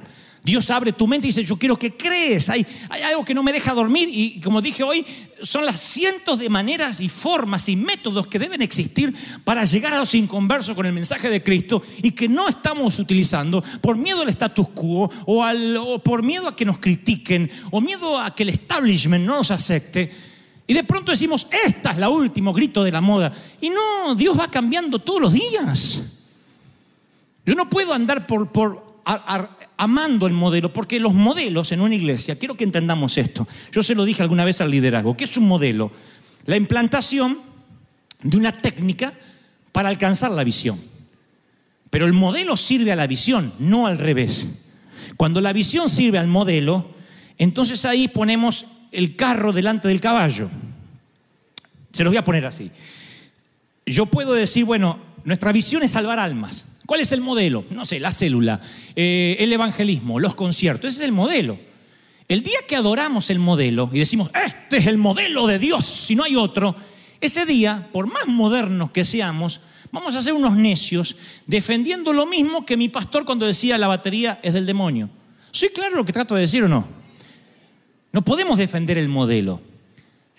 Dios 0.41 0.69
abre 0.69 0.93
tu 0.93 1.05
mente 1.05 1.27
y 1.27 1.31
dice, 1.31 1.43
yo 1.43 1.57
quiero 1.57 1.77
que 1.77 1.97
crees. 1.97 2.49
Hay, 2.49 2.65
hay 2.87 3.01
algo 3.01 3.25
que 3.25 3.33
no 3.33 3.43
me 3.43 3.51
deja 3.51 3.73
dormir 3.73 4.07
y 4.09 4.39
como 4.39 4.61
dije 4.61 4.83
hoy, 4.83 5.05
son 5.43 5.65
las 5.65 5.81
cientos 5.81 6.39
de 6.39 6.47
maneras 6.47 7.01
y 7.01 7.09
formas 7.09 7.67
y 7.67 7.75
métodos 7.75 8.27
que 8.27 8.39
deben 8.39 8.61
existir 8.61 9.13
para 9.43 9.65
llegar 9.65 9.93
a 9.93 9.97
los 9.99 10.15
inconversos 10.15 10.77
con 10.77 10.85
el 10.85 10.93
mensaje 10.93 11.29
de 11.29 11.43
Cristo 11.43 11.83
y 12.01 12.11
que 12.11 12.29
no 12.29 12.47
estamos 12.47 12.99
utilizando 12.99 13.61
por 13.81 13.97
miedo 13.97 14.21
al 14.21 14.29
status 14.29 14.69
quo 14.69 15.11
o, 15.25 15.43
al- 15.43 15.75
o 15.75 15.99
por 16.01 16.23
miedo 16.23 16.47
a 16.47 16.55
que 16.55 16.63
nos 16.63 16.77
critiquen 16.79 17.51
o 17.71 17.81
miedo 17.81 18.17
a 18.17 18.33
que 18.33 18.43
el 18.43 18.49
establishment 18.49 19.25
no 19.25 19.35
nos 19.39 19.51
acepte. 19.51 20.09
Y 20.65 20.73
de 20.73 20.85
pronto 20.85 21.11
decimos, 21.11 21.47
esta 21.65 21.91
es 21.91 21.97
la 21.97 22.07
último 22.07 22.53
grito 22.53 22.81
de 22.85 22.93
la 22.93 23.01
moda. 23.01 23.33
Y 23.59 23.69
no, 23.69 24.15
Dios 24.15 24.39
va 24.39 24.49
cambiando 24.49 24.99
todos 24.99 25.19
los 25.19 25.33
días. 25.33 26.01
Yo 27.47 27.55
no 27.55 27.67
puedo 27.67 27.93
andar 27.93 28.27
por, 28.27 29.01
amando 29.75 30.27
el 30.27 30.33
modelo, 30.33 30.71
porque 30.71 30.99
los 30.99 31.15
modelos 31.15 31.71
en 31.71 31.81
una 31.81 31.95
iglesia, 31.95 32.37
quiero 32.37 32.55
que 32.55 32.63
entendamos 32.63 33.17
esto. 33.17 33.47
Yo 33.71 33.81
se 33.81 33.95
lo 33.95 34.05
dije 34.05 34.21
alguna 34.21 34.45
vez 34.45 34.61
al 34.61 34.69
liderazgo, 34.69 35.17
¿qué 35.17 35.23
es 35.23 35.35
un 35.37 35.47
modelo? 35.47 35.91
La 36.45 36.55
implantación 36.55 37.39
de 38.21 38.37
una 38.37 38.51
técnica 38.51 39.11
para 39.71 39.89
alcanzar 39.89 40.29
la 40.29 40.43
visión. 40.43 40.79
Pero 41.89 42.05
el 42.05 42.13
modelo 42.13 42.55
sirve 42.55 42.91
a 42.91 42.95
la 42.95 43.07
visión, 43.07 43.51
no 43.57 43.87
al 43.87 43.97
revés. 43.97 44.65
Cuando 45.15 45.41
la 45.41 45.53
visión 45.53 45.89
sirve 45.89 46.19
al 46.19 46.27
modelo, 46.27 46.91
entonces 47.39 47.85
ahí 47.85 48.07
ponemos 48.07 48.65
el 48.91 49.15
carro 49.15 49.53
delante 49.53 49.87
del 49.87 49.99
caballo. 49.99 50.49
Se 51.91 52.03
los 52.03 52.11
voy 52.11 52.17
a 52.17 52.23
poner 52.23 52.45
así 52.45 52.69
yo 53.87 54.05
puedo 54.05 54.33
decir, 54.33 54.65
bueno, 54.65 54.99
nuestra 55.23 55.51
visión 55.51 55.81
es 55.81 55.91
salvar 55.91 56.19
almas. 56.19 56.65
¿Cuál 56.87 57.01
es 57.01 57.11
el 57.11 57.19
modelo? 57.19 57.65
No 57.69 57.83
sé, 57.83 57.99
la 57.99 58.11
célula, 58.11 58.61
eh, 58.95 59.35
el 59.39 59.51
evangelismo, 59.51 60.21
los 60.21 60.35
conciertos. 60.35 60.87
Ese 60.87 61.01
es 61.01 61.05
el 61.05 61.11
modelo. 61.11 61.59
El 62.29 62.43
día 62.43 62.59
que 62.65 62.77
adoramos 62.77 63.29
el 63.29 63.39
modelo 63.39 63.89
y 63.91 63.99
decimos, 63.99 64.31
este 64.33 64.77
es 64.77 64.87
el 64.87 64.97
modelo 64.97 65.47
de 65.47 65.59
Dios, 65.59 65.85
si 65.85 66.15
no 66.15 66.23
hay 66.23 66.37
otro, 66.37 66.75
ese 67.19 67.45
día, 67.45 67.89
por 67.91 68.07
más 68.07 68.25
modernos 68.27 68.91
que 68.91 69.03
seamos, 69.03 69.59
vamos 69.91 70.15
a 70.15 70.21
ser 70.21 70.31
unos 70.31 70.55
necios 70.55 71.17
defendiendo 71.45 72.13
lo 72.13 72.25
mismo 72.25 72.65
que 72.65 72.77
mi 72.77 72.87
pastor 72.87 73.25
cuando 73.25 73.45
decía 73.45 73.77
la 73.77 73.87
batería 73.87 74.39
es 74.41 74.53
del 74.53 74.65
demonio. 74.65 75.09
¿Soy 75.51 75.69
claro 75.69 75.97
lo 75.97 76.05
que 76.05 76.13
trato 76.13 76.35
de 76.35 76.41
decir 76.41 76.63
o 76.63 76.69
no? 76.69 76.87
No 78.13 78.23
podemos 78.23 78.57
defender 78.57 78.97
el 78.97 79.09
modelo. 79.09 79.59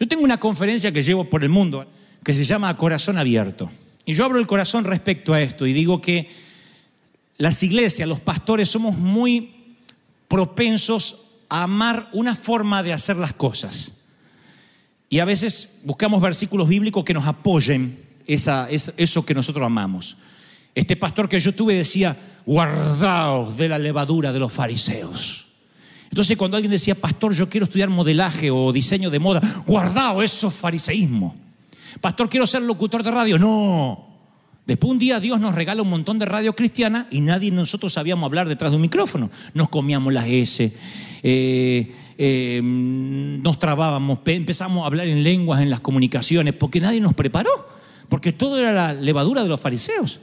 Yo 0.01 0.09
tengo 0.09 0.25
una 0.25 0.41
conferencia 0.41 0.93
que 0.93 1.03
llevo 1.03 1.25
por 1.25 1.43
el 1.43 1.51
mundo 1.51 1.87
que 2.25 2.33
se 2.33 2.45
llama 2.45 2.75
Corazón 2.77 3.19
Abierto. 3.19 3.71
Y 4.09 4.15
yo 4.15 4.25
abro 4.25 4.39
el 4.39 4.47
corazón 4.47 4.87
respecto 4.87 5.35
a 5.35 5.43
esto 5.43 5.67
y 5.67 5.75
digo 5.75 6.01
que 6.01 6.31
las 7.37 7.63
iglesias, 7.63 8.09
los 8.09 8.21
pastores 8.21 8.71
somos 8.71 8.97
muy 8.97 9.67
propensos 10.29 11.27
a 11.51 11.65
amar 11.65 12.09
una 12.15 12.35
forma 12.35 12.83
de 12.83 12.95
hacer 12.95 13.17
las 13.19 13.35
cosas. 13.35 14.07
Y 15.11 15.19
a 15.19 15.27
veces 15.27 15.81
buscamos 15.85 16.23
versículos 16.23 16.71
bíblicos 16.71 17.05
que 17.05 17.13
nos 17.13 17.27
apoyen 17.27 18.03
eso 18.27 19.27
que 19.27 19.35
nosotros 19.35 19.67
amamos. 19.67 20.17
Este 20.75 20.97
pastor 20.97 21.29
que 21.29 21.39
yo 21.39 21.55
tuve 21.55 21.75
decía, 21.75 22.17
guardaos 22.47 23.59
de 23.59 23.69
la 23.69 23.79
levadura 23.79 24.33
de 24.33 24.39
los 24.39 24.51
fariseos. 24.51 25.49
Entonces 26.05 26.35
cuando 26.39 26.57
alguien 26.57 26.71
decía, 26.71 26.95
pastor, 26.95 27.35
yo 27.35 27.51
quiero 27.51 27.65
estudiar 27.65 27.91
modelaje 27.91 28.51
o 28.51 28.73
diseño 28.73 29.11
de 29.11 29.19
moda, 29.19 29.43
guardado, 29.67 30.23
eso 30.23 30.49
es 30.49 30.55
fariseísmo. 30.55 31.37
Pastor, 32.01 32.29
quiero 32.29 32.47
ser 32.47 32.63
locutor 32.63 33.03
de 33.03 33.11
radio. 33.11 33.39
No. 33.39 34.07
Después 34.67 34.91
un 34.93 34.99
día 34.99 35.19
Dios 35.19 35.41
nos 35.41 35.55
regala 35.55 35.81
un 35.81 35.89
montón 35.89 36.19
de 36.19 36.27
radio 36.27 36.55
cristiana 36.55 37.07
y 37.11 37.21
nadie 37.23 37.51
nosotros 37.51 37.93
sabíamos 37.95 38.27
hablar 38.27 38.49
detrás 38.49 38.71
de 38.71 38.77
un 38.77 38.83
micrófono. 38.83 39.31
Nos 39.55 39.71
comíamos 39.71 40.13
las 40.13 40.27
S, 40.27 40.75
eh, 41.23 41.95
eh, 42.19 42.61
nos 42.63 43.59
trabábamos, 43.59 44.19
pe- 44.19 44.35
empezamos 44.35 44.83
a 44.83 44.87
hablar 44.87 45.07
en 45.09 45.23
lenguas 45.23 45.63
en 45.63 45.71
las 45.71 45.81
comunicaciones 45.81 46.53
porque 46.53 46.81
nadie 46.83 47.01
nos 47.01 47.15
preparó, 47.15 47.49
porque 48.11 48.33
todo 48.33 48.59
era 48.59 48.73
la 48.73 48.93
levadura 48.93 49.43
de 49.43 49.49
los 49.49 49.59
fariseos. 49.59 50.21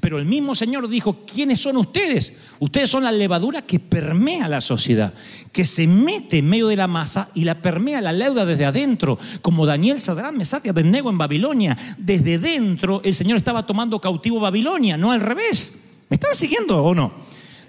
Pero 0.00 0.18
el 0.18 0.24
mismo 0.24 0.54
Señor 0.54 0.88
dijo, 0.88 1.24
¿quiénes 1.24 1.60
son 1.60 1.76
ustedes? 1.76 2.32
Ustedes 2.58 2.90
son 2.90 3.04
la 3.04 3.12
levadura 3.12 3.62
que 3.62 3.78
permea 3.78 4.48
la 4.48 4.60
sociedad, 4.60 5.14
que 5.52 5.64
se 5.64 5.86
mete 5.86 6.38
en 6.38 6.48
medio 6.48 6.68
de 6.68 6.76
la 6.76 6.86
masa 6.86 7.28
y 7.34 7.44
la 7.44 7.60
permea 7.60 8.00
la 8.00 8.12
leuda 8.12 8.44
desde 8.44 8.64
adentro, 8.64 9.18
como 9.42 9.66
Daniel 9.66 10.00
Sadrán, 10.00 10.36
Mesach 10.36 10.64
y 10.64 10.68
Abednego 10.68 11.10
en 11.10 11.18
Babilonia. 11.18 11.76
Desde 11.98 12.38
dentro 12.38 13.00
el 13.04 13.14
Señor 13.14 13.38
estaba 13.38 13.66
tomando 13.66 14.00
cautivo 14.00 14.40
Babilonia, 14.40 14.96
no 14.96 15.12
al 15.12 15.20
revés. 15.20 15.80
¿Me 16.08 16.14
están 16.14 16.34
siguiendo 16.34 16.82
o 16.82 16.94
no? 16.94 17.12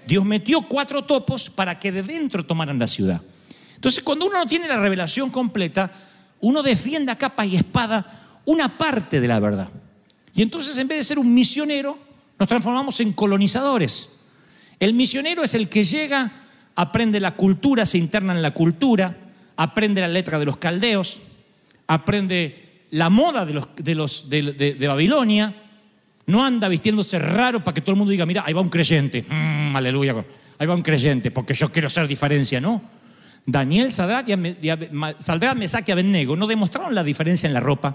Dios 0.06 0.24
metió 0.24 0.62
cuatro 0.62 1.04
topos 1.04 1.50
para 1.50 1.78
que 1.78 1.92
de 1.92 2.02
dentro 2.02 2.44
tomaran 2.44 2.78
la 2.78 2.86
ciudad. 2.86 3.20
Entonces, 3.74 4.02
cuando 4.02 4.26
uno 4.26 4.38
no 4.38 4.46
tiene 4.46 4.68
la 4.68 4.76
revelación 4.76 5.30
completa, 5.30 5.90
uno 6.40 6.62
defiende 6.62 7.12
a 7.12 7.18
capa 7.18 7.46
y 7.46 7.56
espada 7.56 8.40
una 8.44 8.76
parte 8.76 9.20
de 9.20 9.28
la 9.28 9.40
verdad. 9.40 9.68
Y 10.34 10.42
entonces, 10.42 10.76
en 10.78 10.88
vez 10.88 10.98
de 10.98 11.04
ser 11.04 11.18
un 11.18 11.32
misionero, 11.32 11.98
nos 12.40 12.48
transformamos 12.48 12.98
en 13.00 13.12
colonizadores. 13.12 14.08
El 14.80 14.94
misionero 14.94 15.44
es 15.44 15.52
el 15.52 15.68
que 15.68 15.84
llega, 15.84 16.32
aprende 16.74 17.20
la 17.20 17.36
cultura, 17.36 17.84
se 17.84 17.98
interna 17.98 18.32
en 18.34 18.40
la 18.40 18.54
cultura, 18.54 19.14
aprende 19.56 20.00
la 20.00 20.08
letra 20.08 20.38
de 20.38 20.46
los 20.46 20.56
caldeos, 20.56 21.20
aprende 21.86 22.86
la 22.92 23.10
moda 23.10 23.44
de, 23.44 24.86
Babilonia, 24.88 25.54
no 26.26 26.42
anda 26.42 26.68
vistiéndose 26.68 27.18
raro 27.18 27.62
para 27.62 27.74
que 27.74 27.82
todo 27.82 27.90
el 27.92 27.98
mundo 27.98 28.10
diga, 28.10 28.24
mira, 28.24 28.42
ahí 28.46 28.54
va 28.54 28.62
un 28.62 28.70
creyente, 28.70 29.22
Mm, 29.28 29.76
aleluya, 29.76 30.24
ahí 30.58 30.66
va 30.66 30.74
un 30.74 30.82
creyente, 30.82 31.30
porque 31.30 31.52
yo 31.52 31.70
quiero 31.70 31.90
ser 31.90 32.08
diferencia, 32.08 32.58
¿no? 32.58 32.80
Daniel, 33.44 33.92
Sadrach 33.92 34.26
y 34.28 34.32
y 34.66 35.92
Abednego 35.92 36.36
no 36.36 36.46
demostraron 36.46 36.94
la 36.94 37.04
diferencia 37.04 37.46
en 37.46 37.52
la 37.52 37.60
ropa, 37.60 37.94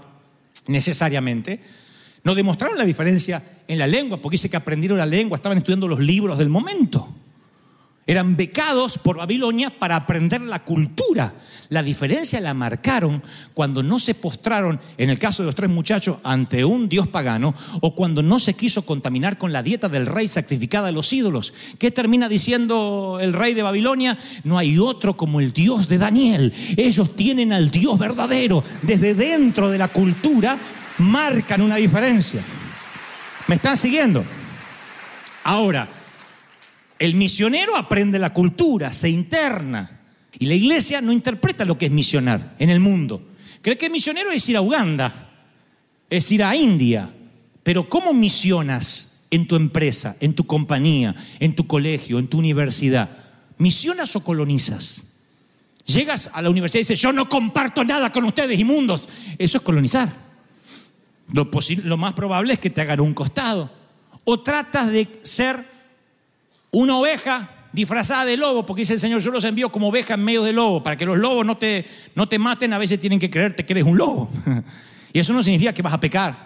necesariamente, 0.68 1.60
no 2.26 2.34
demostraron 2.34 2.76
la 2.76 2.84
diferencia 2.84 3.40
en 3.68 3.78
la 3.78 3.86
lengua, 3.86 4.20
porque 4.20 4.34
dice 4.34 4.50
que 4.50 4.56
aprendieron 4.56 4.98
la 4.98 5.06
lengua, 5.06 5.36
estaban 5.36 5.58
estudiando 5.58 5.86
los 5.86 6.00
libros 6.00 6.36
del 6.36 6.48
momento. 6.48 7.08
Eran 8.04 8.36
becados 8.36 8.98
por 8.98 9.16
Babilonia 9.16 9.70
para 9.70 9.94
aprender 9.94 10.40
la 10.40 10.64
cultura. 10.64 11.34
La 11.68 11.84
diferencia 11.84 12.40
la 12.40 12.52
marcaron 12.52 13.22
cuando 13.54 13.84
no 13.84 14.00
se 14.00 14.14
postraron, 14.14 14.80
en 14.98 15.10
el 15.10 15.20
caso 15.20 15.44
de 15.44 15.46
los 15.46 15.54
tres 15.54 15.70
muchachos, 15.70 16.18
ante 16.24 16.64
un 16.64 16.88
dios 16.88 17.06
pagano 17.06 17.54
o 17.80 17.94
cuando 17.94 18.24
no 18.24 18.40
se 18.40 18.54
quiso 18.54 18.82
contaminar 18.82 19.38
con 19.38 19.52
la 19.52 19.62
dieta 19.62 19.88
del 19.88 20.06
rey 20.06 20.26
sacrificada 20.26 20.88
a 20.88 20.92
los 20.92 21.12
ídolos. 21.12 21.54
¿Qué 21.78 21.92
termina 21.92 22.28
diciendo 22.28 23.18
el 23.20 23.34
rey 23.34 23.54
de 23.54 23.62
Babilonia? 23.62 24.18
No 24.42 24.58
hay 24.58 24.80
otro 24.80 25.16
como 25.16 25.38
el 25.38 25.52
dios 25.52 25.86
de 25.86 25.98
Daniel. 25.98 26.52
Ellos 26.76 27.14
tienen 27.14 27.52
al 27.52 27.70
dios 27.70 27.96
verdadero. 28.00 28.64
Desde 28.82 29.14
dentro 29.14 29.70
de 29.70 29.78
la 29.78 29.86
cultura 29.86 30.58
marcan 30.98 31.62
una 31.62 31.76
diferencia. 31.76 32.42
¿Me 33.46 33.56
están 33.56 33.76
siguiendo? 33.76 34.24
Ahora, 35.44 35.88
el 36.98 37.14
misionero 37.14 37.76
aprende 37.76 38.18
la 38.18 38.32
cultura, 38.32 38.92
se 38.92 39.08
interna. 39.08 40.00
Y 40.38 40.46
la 40.46 40.54
iglesia 40.54 41.00
no 41.00 41.12
interpreta 41.12 41.64
lo 41.64 41.78
que 41.78 41.86
es 41.86 41.92
misionar 41.92 42.56
en 42.58 42.70
el 42.70 42.80
mundo. 42.80 43.22
Cree 43.62 43.78
que 43.78 43.90
misionero 43.90 44.30
es 44.30 44.48
ir 44.48 44.56
a 44.56 44.60
Uganda, 44.60 45.30
es 46.10 46.30
ir 46.30 46.42
a 46.44 46.54
India. 46.54 47.10
Pero 47.62 47.88
¿cómo 47.88 48.12
misionas 48.12 49.26
en 49.30 49.46
tu 49.46 49.56
empresa, 49.56 50.16
en 50.20 50.34
tu 50.34 50.46
compañía, 50.46 51.14
en 51.40 51.54
tu 51.54 51.66
colegio, 51.66 52.18
en 52.18 52.28
tu 52.28 52.38
universidad? 52.38 53.08
¿Misionas 53.58 54.14
o 54.16 54.22
colonizas? 54.22 55.02
Llegas 55.86 56.30
a 56.32 56.42
la 56.42 56.50
universidad 56.50 56.80
y 56.80 56.82
dices, 56.82 57.00
yo 57.00 57.12
no 57.12 57.28
comparto 57.28 57.84
nada 57.84 58.10
con 58.10 58.24
ustedes, 58.24 58.58
inmundos. 58.58 59.08
Eso 59.38 59.58
es 59.58 59.62
colonizar. 59.62 60.25
Lo, 61.32 61.96
más 61.96 62.14
probable 62.14 62.54
es 62.54 62.58
que 62.58 62.70
te 62.70 62.80
hagan 62.80 63.00
un 63.00 63.14
costado. 63.14 63.70
O 64.24 64.40
tratas 64.40 64.90
de 64.90 65.08
ser 65.22 65.56
una 66.70 66.96
oveja 66.96 67.50
disfrazada 67.72 68.24
de 68.24 68.36
lobo, 68.36 68.64
porque 68.64 68.82
dice 68.82 68.94
el 68.94 69.00
Señor, 69.00 69.20
yo 69.20 69.30
los 69.30 69.44
envío 69.44 69.70
como 69.70 69.88
oveja 69.88 70.14
en 70.14 70.24
medio 70.24 70.42
de 70.42 70.52
lobo, 70.52 70.82
para 70.82 70.96
que 70.96 71.04
los 71.04 71.18
lobos 71.18 71.44
no 71.44 71.56
te, 71.56 71.84
no 72.14 72.28
te 72.28 72.38
maten, 72.38 72.72
a 72.72 72.78
veces 72.78 73.00
tienen 73.00 73.18
que 73.18 73.28
creerte 73.28 73.66
que 73.66 73.72
eres 73.72 73.84
un 73.84 73.96
lobo. 73.96 74.30
Y 75.12 75.18
eso 75.18 75.32
no 75.32 75.42
significa 75.42 75.72
que 75.72 75.80
vas 75.80 75.94
a 75.94 76.00
pecar, 76.00 76.36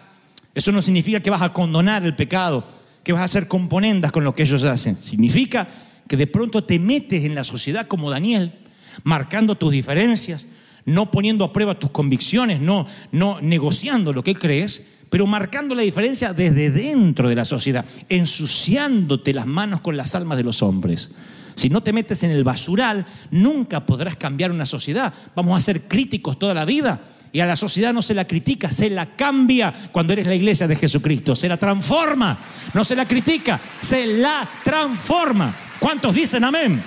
eso 0.55 0.71
no 0.71 0.81
significa 0.81 1.19
que 1.19 1.29
vas 1.29 1.43
a 1.43 1.53
condonar 1.53 2.05
el 2.05 2.15
pecado, 2.15 2.65
que 3.03 3.13
vas 3.13 3.23
a 3.23 3.25
hacer 3.25 3.49
componendas 3.49 4.13
con 4.13 4.23
lo 4.23 4.33
que 4.33 4.45
ellos 4.45 4.63
hacen. 4.63 4.97
Significa 4.97 5.67
que 6.07 6.17
de 6.17 6.29
pronto 6.29 6.63
te 6.63 6.79
metes 6.79 7.25
en 7.25 7.35
la 7.35 7.43
sociedad 7.43 7.89
como 7.89 8.11
Daniel, 8.11 8.53
marcando 9.03 9.57
tus 9.57 9.73
diferencias, 9.73 10.47
no 10.91 11.11
poniendo 11.11 11.45
a 11.45 11.53
prueba 11.53 11.79
tus 11.79 11.91
convicciones, 11.91 12.61
no, 12.61 12.87
no 13.13 13.41
negociando 13.41 14.13
lo 14.13 14.25
que 14.25 14.35
crees, 14.35 14.99
pero 15.09 15.27
marcando 15.27 15.75
la 15.75 15.83
diferencia 15.83 16.33
desde 16.33 16.71
dentro 16.71 17.29
de 17.29 17.35
la 17.35 17.45
sociedad, 17.45 17.85
ensuciándote 18.09 19.33
las 19.33 19.47
manos 19.47 19.81
con 19.81 19.97
las 19.97 20.15
almas 20.15 20.37
de 20.37 20.45
los 20.45 20.63
hombres. 20.63 21.11
Si 21.55 21.69
no 21.69 21.83
te 21.83 21.93
metes 21.93 22.23
en 22.23 22.31
el 22.31 22.45
basural, 22.45 23.07
nunca 23.31 23.85
podrás 23.85 24.17
cambiar 24.17 24.51
una 24.51 24.67
sociedad. 24.67 25.13
Vamos 25.35 25.57
a 25.57 25.65
ser 25.65 25.83
críticos 25.83 26.39
toda 26.39 26.55
la 26.55 26.65
vida. 26.65 27.01
Y 27.33 27.41
a 27.41 27.47
la 27.47 27.55
sociedad 27.55 27.93
no 27.93 28.03
se 28.03 28.15
la 28.15 28.27
critica, 28.27 28.73
se 28.73 28.91
la 28.91 29.15
cambia 29.15 29.73
cuando 29.93 30.13
eres 30.13 30.27
la 30.27 30.35
iglesia 30.35 30.67
de 30.67 30.75
Jesucristo. 30.75 31.37
Se 31.37 31.49
la 31.49 31.57
transforma, 31.57 32.37
no 32.75 32.83
se 32.83 32.97
la 32.97 33.07
critica, 33.07 33.61
se 33.81 34.07
la 34.07 34.49
transforma. 34.65 35.55
¿Cuántos 35.79 36.15
dicen 36.15 36.43
amén? 36.43 36.83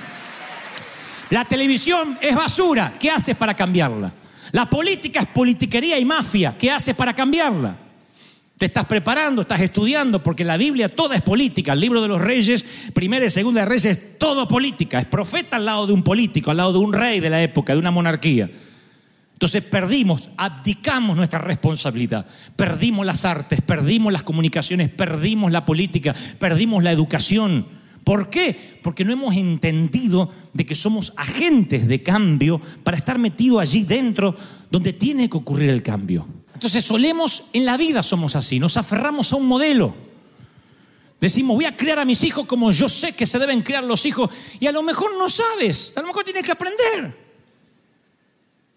La 1.34 1.46
televisión 1.46 2.16
es 2.22 2.36
basura. 2.36 2.94
¿Qué 3.00 3.10
haces 3.10 3.36
para 3.36 3.56
cambiarla? 3.56 4.14
La 4.52 4.70
política 4.70 5.22
es 5.22 5.26
politiquería 5.26 5.98
y 5.98 6.06
mafia. 6.06 6.56
¿Qué 6.56 6.70
haces 6.70 6.94
para 6.94 7.16
cambiarla? 7.16 7.76
Te 8.56 8.68
estás 8.68 8.86
preparando, 8.86 9.42
estás 9.42 9.60
estudiando, 9.62 10.22
porque 10.22 10.44
la 10.44 10.58
Biblia 10.58 10.90
toda 10.90 11.16
es 11.16 11.24
política. 11.24 11.74
El 11.74 11.80
libro 11.80 12.04
de 12.04 12.08
los 12.08 12.22
reyes, 12.22 12.64
primera 12.94 13.26
y 13.26 13.32
segunda 13.32 13.62
de 13.62 13.66
reyes, 13.66 13.86
es 13.86 14.20
todo 14.20 14.48
política. 14.48 15.00
Es 15.00 15.08
profeta 15.08 15.58
al 15.58 15.66
lado 15.66 15.88
de 15.88 15.94
un 15.94 16.04
político, 16.04 16.52
al 16.52 16.58
lado 16.58 16.74
de 16.74 16.78
un 16.78 16.94
rey 16.94 17.20
de 17.20 17.32
la 17.32 17.42
época, 17.42 17.74
de 17.74 17.80
una 17.80 17.90
monarquía. 17.90 18.52
Entonces 19.34 19.64
perdimos, 19.64 20.30
abdicamos 20.38 21.18
nuestra 21.18 21.40
responsabilidad, 21.40 22.28
perdimos 22.56 23.08
las 23.08 23.26
artes, 23.26 23.60
perdimos 23.62 24.14
las 24.14 24.22
comunicaciones, 24.22 24.90
perdimos 24.90 25.52
la 25.52 25.66
política, 25.66 26.14
perdimos 26.38 26.84
la 26.84 26.92
educación. 26.92 27.66
¿Por 28.04 28.30
qué? 28.30 28.80
Porque 28.82 29.06
no 29.06 29.14
hemos 29.14 29.36
entendido 29.36 30.30
de 30.54 30.66
que 30.66 30.76
somos 30.76 31.14
agentes 31.16 31.88
de 31.88 32.04
cambio 32.04 32.60
para 32.84 32.98
estar 32.98 33.18
metidos 33.18 33.62
allí 33.62 33.84
dentro 33.84 34.36
donde 34.70 34.94
tiene 34.94 35.30
que 35.30 35.38
ocurrir 35.38 35.70
el 35.70 35.82
cambio. 35.82 36.28
Entonces 36.54 36.84
solemos, 36.84 37.46
en 37.54 37.66
la 37.66 37.78
vida 37.78 38.04
somos 38.04 38.36
así, 38.36 38.60
nos 38.60 38.78
aferramos 38.78 39.32
a 39.32 39.38
un 39.38 39.48
modelo. 39.48 39.94
Decimos, 41.22 41.56
voy 41.56 41.66
a 41.66 41.78
criar 41.78 42.00
a 42.00 42.06
mis 42.06 42.24
hijos 42.24 42.46
como 42.46 42.72
yo 42.72 42.90
sé 42.90 43.14
que 43.14 43.26
se 43.26 43.40
deben 43.40 43.62
criar 43.62 43.84
los 43.86 44.06
hijos 44.06 44.30
y 44.60 44.68
a 44.68 44.74
lo 44.74 44.84
mejor 44.84 45.18
no 45.18 45.30
sabes, 45.30 45.94
a 45.96 46.02
lo 46.02 46.08
mejor 46.08 46.26
tienes 46.26 46.44
que 46.44 46.52
aprender. 46.52 47.24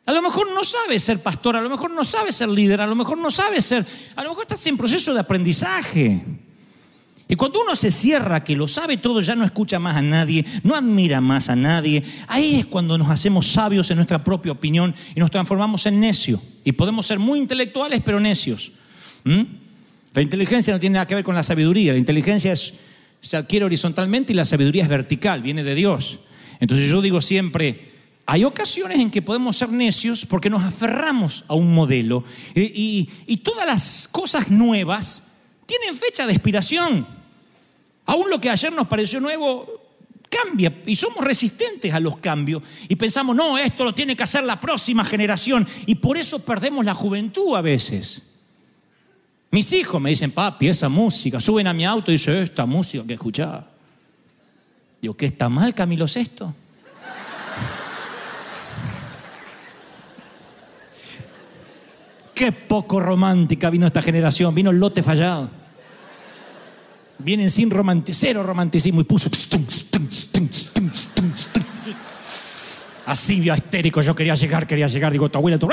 A 0.06 0.12
lo 0.12 0.22
mejor 0.22 0.48
no 0.52 0.62
sabes 0.62 1.02
ser 1.02 1.20
pastor, 1.20 1.56
a 1.56 1.60
lo 1.60 1.68
mejor 1.68 1.90
no 1.90 2.04
sabes 2.04 2.36
ser 2.36 2.48
líder, 2.48 2.80
a 2.80 2.86
lo 2.86 2.94
mejor 2.94 3.18
no 3.18 3.28
sabes 3.28 3.64
ser, 3.64 3.84
a 4.14 4.22
lo 4.22 4.30
mejor 4.30 4.44
estás 4.44 4.64
en 4.68 4.76
proceso 4.76 5.12
de 5.12 5.18
aprendizaje. 5.18 6.22
Y 7.28 7.34
cuando 7.34 7.60
uno 7.60 7.74
se 7.74 7.90
cierra, 7.90 8.44
que 8.44 8.54
lo 8.54 8.68
sabe 8.68 8.98
todo, 8.98 9.20
ya 9.20 9.34
no 9.34 9.44
escucha 9.44 9.80
más 9.80 9.96
a 9.96 10.02
nadie, 10.02 10.44
no 10.62 10.76
admira 10.76 11.20
más 11.20 11.48
a 11.48 11.56
nadie, 11.56 12.04
ahí 12.28 12.60
es 12.60 12.66
cuando 12.66 12.96
nos 12.96 13.08
hacemos 13.08 13.48
sabios 13.48 13.90
en 13.90 13.96
nuestra 13.96 14.22
propia 14.22 14.52
opinión 14.52 14.94
y 15.14 15.18
nos 15.18 15.32
transformamos 15.32 15.86
en 15.86 15.98
necios. 15.98 16.40
Y 16.62 16.72
podemos 16.72 17.04
ser 17.06 17.18
muy 17.18 17.40
intelectuales, 17.40 18.00
pero 18.04 18.20
necios. 18.20 18.70
¿Mm? 19.24 19.42
La 20.14 20.22
inteligencia 20.22 20.72
no 20.72 20.78
tiene 20.78 20.94
nada 20.94 21.06
que 21.06 21.16
ver 21.16 21.24
con 21.24 21.34
la 21.34 21.42
sabiduría, 21.42 21.92
la 21.92 21.98
inteligencia 21.98 22.54
se 22.54 23.36
adquiere 23.36 23.64
horizontalmente 23.64 24.32
y 24.32 24.36
la 24.36 24.44
sabiduría 24.44 24.84
es 24.84 24.88
vertical, 24.88 25.42
viene 25.42 25.64
de 25.64 25.74
Dios. 25.74 26.20
Entonces 26.60 26.88
yo 26.88 27.02
digo 27.02 27.20
siempre, 27.20 27.90
hay 28.24 28.44
ocasiones 28.44 29.00
en 29.00 29.10
que 29.10 29.20
podemos 29.20 29.56
ser 29.56 29.70
necios 29.70 30.26
porque 30.26 30.48
nos 30.48 30.62
aferramos 30.62 31.44
a 31.48 31.54
un 31.54 31.74
modelo 31.74 32.22
y 32.54 33.36
todas 33.42 33.66
las 33.66 34.08
cosas 34.08 34.48
nuevas 34.48 35.25
tienen 35.66 35.94
fecha 35.94 36.26
de 36.26 36.32
expiración. 36.32 37.06
Aún 38.06 38.30
lo 38.30 38.40
que 38.40 38.48
ayer 38.48 38.72
nos 38.72 38.86
pareció 38.86 39.20
nuevo 39.20 39.82
cambia 40.28 40.82
y 40.86 40.96
somos 40.96 41.24
resistentes 41.24 41.92
a 41.92 42.00
los 42.00 42.18
cambios 42.18 42.62
y 42.88 42.96
pensamos, 42.96 43.34
no, 43.34 43.58
esto 43.58 43.84
lo 43.84 43.94
tiene 43.94 44.16
que 44.16 44.22
hacer 44.22 44.44
la 44.44 44.60
próxima 44.60 45.04
generación 45.04 45.66
y 45.86 45.96
por 45.96 46.16
eso 46.16 46.44
perdemos 46.44 46.84
la 46.84 46.94
juventud 46.94 47.56
a 47.56 47.62
veces. 47.62 48.34
Mis 49.50 49.72
hijos 49.72 50.00
me 50.00 50.10
dicen, 50.10 50.32
papi, 50.32 50.68
esa 50.68 50.88
música, 50.88 51.40
suben 51.40 51.66
a 51.66 51.72
mi 51.72 51.84
auto 51.84 52.10
y 52.10 52.14
dicen, 52.14 52.36
esta 52.36 52.66
música 52.66 53.04
que 53.06 53.14
escuchaba. 53.14 53.68
Digo, 55.00 55.16
¿qué 55.16 55.26
está 55.26 55.48
mal, 55.48 55.74
Camilo 55.74 56.06
Sesto? 56.06 56.52
Qué 62.36 62.52
poco 62.52 63.00
romántica 63.00 63.70
vino 63.70 63.86
esta 63.86 64.02
generación, 64.02 64.54
vino 64.54 64.70
el 64.70 64.78
lote 64.78 65.02
fallado. 65.02 65.48
Vienen 67.18 67.48
sin 67.50 67.70
romanti- 67.70 68.12
cero 68.12 68.42
romanticismo 68.42 69.00
y 69.00 69.04
puso. 69.04 69.30
Así 73.06 73.50
histérico, 73.50 74.02
yo 74.02 74.14
quería 74.14 74.34
llegar, 74.34 74.66
quería 74.66 74.86
llegar, 74.86 75.12
digo, 75.12 75.30
tu 75.30 75.38
abuela, 75.38 75.58
tu... 75.58 75.66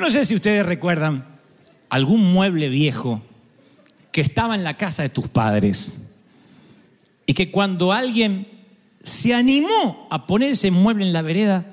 no 0.00 0.10
sé 0.10 0.24
si 0.24 0.34
ustedes 0.34 0.66
recuerdan 0.66 1.24
algún 1.90 2.32
mueble 2.32 2.68
viejo 2.70 3.22
que 4.10 4.20
estaba 4.20 4.56
en 4.56 4.64
la 4.64 4.76
casa 4.76 5.04
de 5.04 5.10
tus 5.10 5.28
padres 5.28 5.94
y 7.26 7.34
que 7.34 7.50
cuando 7.50 7.92
alguien 7.92 8.46
se 9.02 9.34
animó 9.34 10.06
a 10.10 10.26
poner 10.26 10.52
ese 10.52 10.70
mueble 10.70 11.06
en 11.06 11.12
la 11.12 11.22
vereda, 11.22 11.66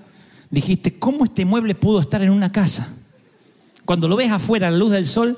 dijiste, 0.50 0.98
¿cómo 1.00 1.26
este 1.26 1.46
mueble 1.46 1.76
pudo 1.76 2.02
estar 2.02 2.22
en 2.22 2.30
una 2.30 2.52
casa? 2.52 2.94
Cuando 3.86 4.08
lo 4.08 4.16
ves 4.16 4.32
afuera 4.32 4.68
a 4.68 4.72
la 4.72 4.78
luz 4.78 4.92
del 4.92 5.08
sol 5.08 5.38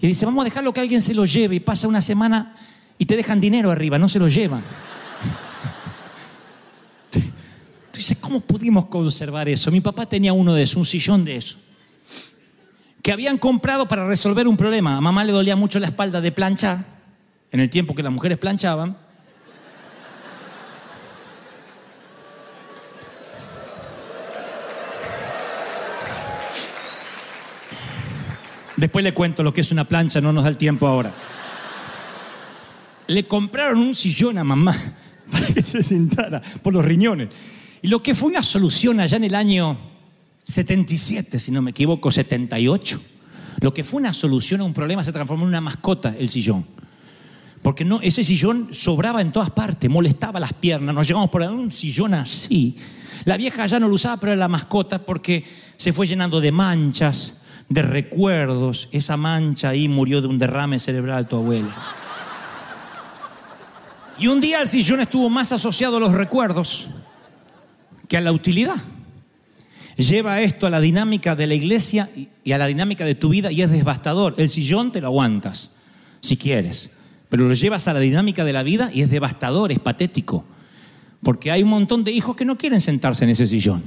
y 0.00 0.06
dice, 0.06 0.26
vamos 0.26 0.42
a 0.42 0.44
dejarlo 0.44 0.72
que 0.72 0.80
alguien 0.80 1.02
se 1.02 1.14
lo 1.14 1.24
lleve 1.24 1.56
y 1.56 1.60
pasa 1.60 1.88
una 1.88 2.02
semana 2.02 2.56
y 2.98 3.06
te 3.06 3.16
dejan 3.16 3.40
dinero 3.40 3.70
arriba, 3.70 3.98
no 3.98 4.08
se 4.08 4.18
lo 4.18 4.28
llevan. 4.28 4.62
Tú 7.10 7.96
dices, 7.96 8.18
¿cómo 8.20 8.40
pudimos 8.40 8.86
conservar 8.86 9.48
eso? 9.48 9.70
Mi 9.70 9.80
papá 9.80 10.06
tenía 10.06 10.32
uno 10.32 10.54
de 10.54 10.64
esos, 10.64 10.76
un 10.76 10.86
sillón 10.86 11.24
de 11.24 11.36
eso, 11.36 11.58
que 13.02 13.12
habían 13.12 13.38
comprado 13.38 13.88
para 13.88 14.06
resolver 14.06 14.46
un 14.46 14.56
problema. 14.56 14.96
A 14.96 15.00
mamá 15.00 15.24
le 15.24 15.32
dolía 15.32 15.56
mucho 15.56 15.78
la 15.78 15.88
espalda 15.88 16.20
de 16.20 16.32
planchar, 16.32 17.01
en 17.52 17.60
el 17.60 17.68
tiempo 17.68 17.94
que 17.94 18.02
las 18.02 18.12
mujeres 18.12 18.38
planchaban. 18.38 18.96
Después 28.76 29.04
le 29.04 29.14
cuento 29.14 29.42
lo 29.42 29.52
que 29.52 29.60
es 29.60 29.70
una 29.70 29.84
plancha, 29.84 30.20
no 30.20 30.32
nos 30.32 30.42
da 30.42 30.50
el 30.50 30.56
tiempo 30.56 30.86
ahora. 30.86 31.12
Le 33.06 33.28
compraron 33.28 33.78
un 33.78 33.94
sillón 33.94 34.38
a 34.38 34.44
mamá 34.44 34.74
para 35.30 35.46
que 35.46 35.62
se 35.62 35.82
sentara 35.82 36.40
por 36.62 36.72
los 36.72 36.84
riñones. 36.84 37.28
Y 37.82 37.88
lo 37.88 38.00
que 38.00 38.14
fue 38.14 38.30
una 38.30 38.42
solución 38.42 38.98
allá 38.98 39.18
en 39.18 39.24
el 39.24 39.34
año 39.34 39.76
77, 40.44 41.38
si 41.38 41.52
no 41.52 41.60
me 41.60 41.70
equivoco, 41.70 42.10
78, 42.10 43.00
lo 43.60 43.74
que 43.74 43.84
fue 43.84 44.00
una 44.00 44.14
solución 44.14 44.62
a 44.62 44.64
un 44.64 44.72
problema 44.72 45.04
se 45.04 45.12
transformó 45.12 45.44
en 45.44 45.48
una 45.48 45.60
mascota, 45.60 46.14
el 46.18 46.28
sillón. 46.28 46.66
Porque 47.62 47.84
no, 47.84 48.00
ese 48.02 48.24
sillón 48.24 48.68
sobraba 48.72 49.22
en 49.22 49.30
todas 49.30 49.50
partes, 49.50 49.88
molestaba 49.88 50.40
las 50.40 50.52
piernas, 50.52 50.94
nos 50.94 51.06
llegamos 51.06 51.30
por 51.30 51.42
un 51.42 51.70
sillón 51.70 52.12
así. 52.14 52.76
La 53.24 53.36
vieja 53.36 53.66
ya 53.66 53.78
no 53.78 53.86
lo 53.86 53.94
usaba, 53.94 54.16
pero 54.16 54.32
era 54.32 54.40
la 54.40 54.48
mascota 54.48 54.98
porque 54.98 55.44
se 55.76 55.92
fue 55.92 56.06
llenando 56.06 56.40
de 56.40 56.50
manchas, 56.50 57.34
de 57.68 57.82
recuerdos. 57.82 58.88
Esa 58.90 59.16
mancha 59.16 59.68
ahí 59.68 59.88
murió 59.88 60.20
de 60.20 60.26
un 60.26 60.38
derrame 60.38 60.80
cerebral 60.80 61.28
tu 61.28 61.36
abuela. 61.36 61.76
Y 64.18 64.26
un 64.26 64.40
día 64.40 64.60
el 64.60 64.66
sillón 64.66 65.00
estuvo 65.00 65.30
más 65.30 65.52
asociado 65.52 65.96
a 65.98 66.00
los 66.00 66.12
recuerdos 66.12 66.88
que 68.08 68.16
a 68.16 68.20
la 68.20 68.32
utilidad. 68.32 68.76
Lleva 69.96 70.40
esto 70.40 70.66
a 70.66 70.70
la 70.70 70.80
dinámica 70.80 71.36
de 71.36 71.46
la 71.46 71.54
iglesia 71.54 72.08
y 72.42 72.52
a 72.52 72.58
la 72.58 72.66
dinámica 72.66 73.04
de 73.04 73.14
tu 73.14 73.28
vida 73.28 73.52
y 73.52 73.62
es 73.62 73.70
devastador. 73.70 74.34
El 74.36 74.48
sillón 74.48 74.90
te 74.90 75.00
lo 75.00 75.08
aguantas, 75.08 75.70
si 76.20 76.36
quieres, 76.36 76.90
pero 77.32 77.48
lo 77.48 77.54
llevas 77.54 77.88
a 77.88 77.94
la 77.94 78.00
dinámica 78.00 78.44
de 78.44 78.52
la 78.52 78.62
vida 78.62 78.90
y 78.92 79.00
es 79.00 79.08
devastador, 79.08 79.72
es 79.72 79.78
patético. 79.78 80.44
Porque 81.22 81.50
hay 81.50 81.62
un 81.62 81.70
montón 81.70 82.04
de 82.04 82.12
hijos 82.12 82.36
que 82.36 82.44
no 82.44 82.58
quieren 82.58 82.82
sentarse 82.82 83.24
en 83.24 83.30
ese 83.30 83.46
sillón. 83.46 83.82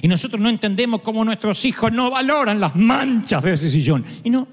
Y 0.00 0.08
nosotros 0.08 0.40
no 0.40 0.48
entendemos 0.48 1.02
cómo 1.02 1.22
nuestros 1.22 1.62
hijos 1.66 1.92
no 1.92 2.10
valoran 2.10 2.58
las 2.58 2.74
manchas 2.74 3.42
de 3.42 3.52
ese 3.52 3.68
sillón. 3.68 4.02
Y 4.24 4.30
no. 4.30 4.48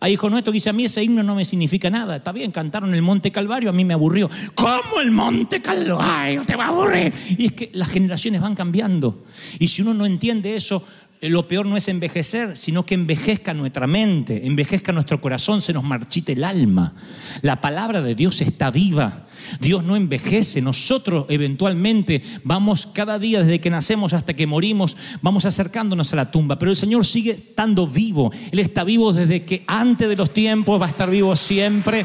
Hay 0.00 0.14
hijos 0.14 0.30
nuestros 0.30 0.52
que 0.52 0.56
dicen, 0.56 0.70
a 0.70 0.72
mí 0.72 0.86
ese 0.86 1.04
himno 1.04 1.22
no 1.22 1.34
me 1.34 1.44
significa 1.44 1.90
nada. 1.90 2.16
Está 2.16 2.32
bien, 2.32 2.52
cantaron 2.52 2.94
el 2.94 3.02
Monte 3.02 3.30
Calvario, 3.30 3.68
a 3.68 3.74
mí 3.74 3.84
me 3.84 3.92
aburrió. 3.92 4.30
¿Cómo 4.54 5.02
el 5.02 5.10
Monte 5.10 5.60
Calvario 5.60 6.46
te 6.46 6.56
va 6.56 6.64
a 6.64 6.68
aburrir? 6.68 7.12
Y 7.36 7.48
es 7.48 7.52
que 7.52 7.70
las 7.74 7.90
generaciones 7.90 8.40
van 8.40 8.54
cambiando. 8.54 9.26
Y 9.58 9.68
si 9.68 9.82
uno 9.82 9.92
no 9.92 10.06
entiende 10.06 10.56
eso, 10.56 10.84
lo 11.28 11.46
peor 11.46 11.66
no 11.66 11.76
es 11.76 11.86
envejecer, 11.86 12.56
sino 12.56 12.84
que 12.84 12.94
envejezca 12.94 13.54
nuestra 13.54 13.86
mente, 13.86 14.44
envejezca 14.44 14.90
nuestro 14.90 15.20
corazón, 15.20 15.62
se 15.62 15.72
nos 15.72 15.84
marchite 15.84 16.32
el 16.32 16.42
alma. 16.42 16.94
La 17.42 17.60
palabra 17.60 18.02
de 18.02 18.16
Dios 18.16 18.40
está 18.40 18.72
viva. 18.72 19.28
Dios 19.60 19.84
no 19.84 19.94
envejece. 19.94 20.60
Nosotros 20.60 21.26
eventualmente 21.28 22.22
vamos 22.42 22.88
cada 22.92 23.20
día 23.20 23.40
desde 23.40 23.60
que 23.60 23.70
nacemos 23.70 24.12
hasta 24.14 24.34
que 24.34 24.48
morimos, 24.48 24.96
vamos 25.20 25.44
acercándonos 25.44 26.12
a 26.12 26.16
la 26.16 26.30
tumba. 26.32 26.58
Pero 26.58 26.72
el 26.72 26.76
Señor 26.76 27.06
sigue 27.06 27.30
estando 27.30 27.86
vivo. 27.86 28.32
Él 28.50 28.58
está 28.58 28.82
vivo 28.82 29.12
desde 29.12 29.44
que 29.44 29.62
antes 29.68 30.08
de 30.08 30.16
los 30.16 30.32
tiempos 30.32 30.80
va 30.80 30.86
a 30.86 30.90
estar 30.90 31.08
vivo 31.08 31.36
siempre. 31.36 32.04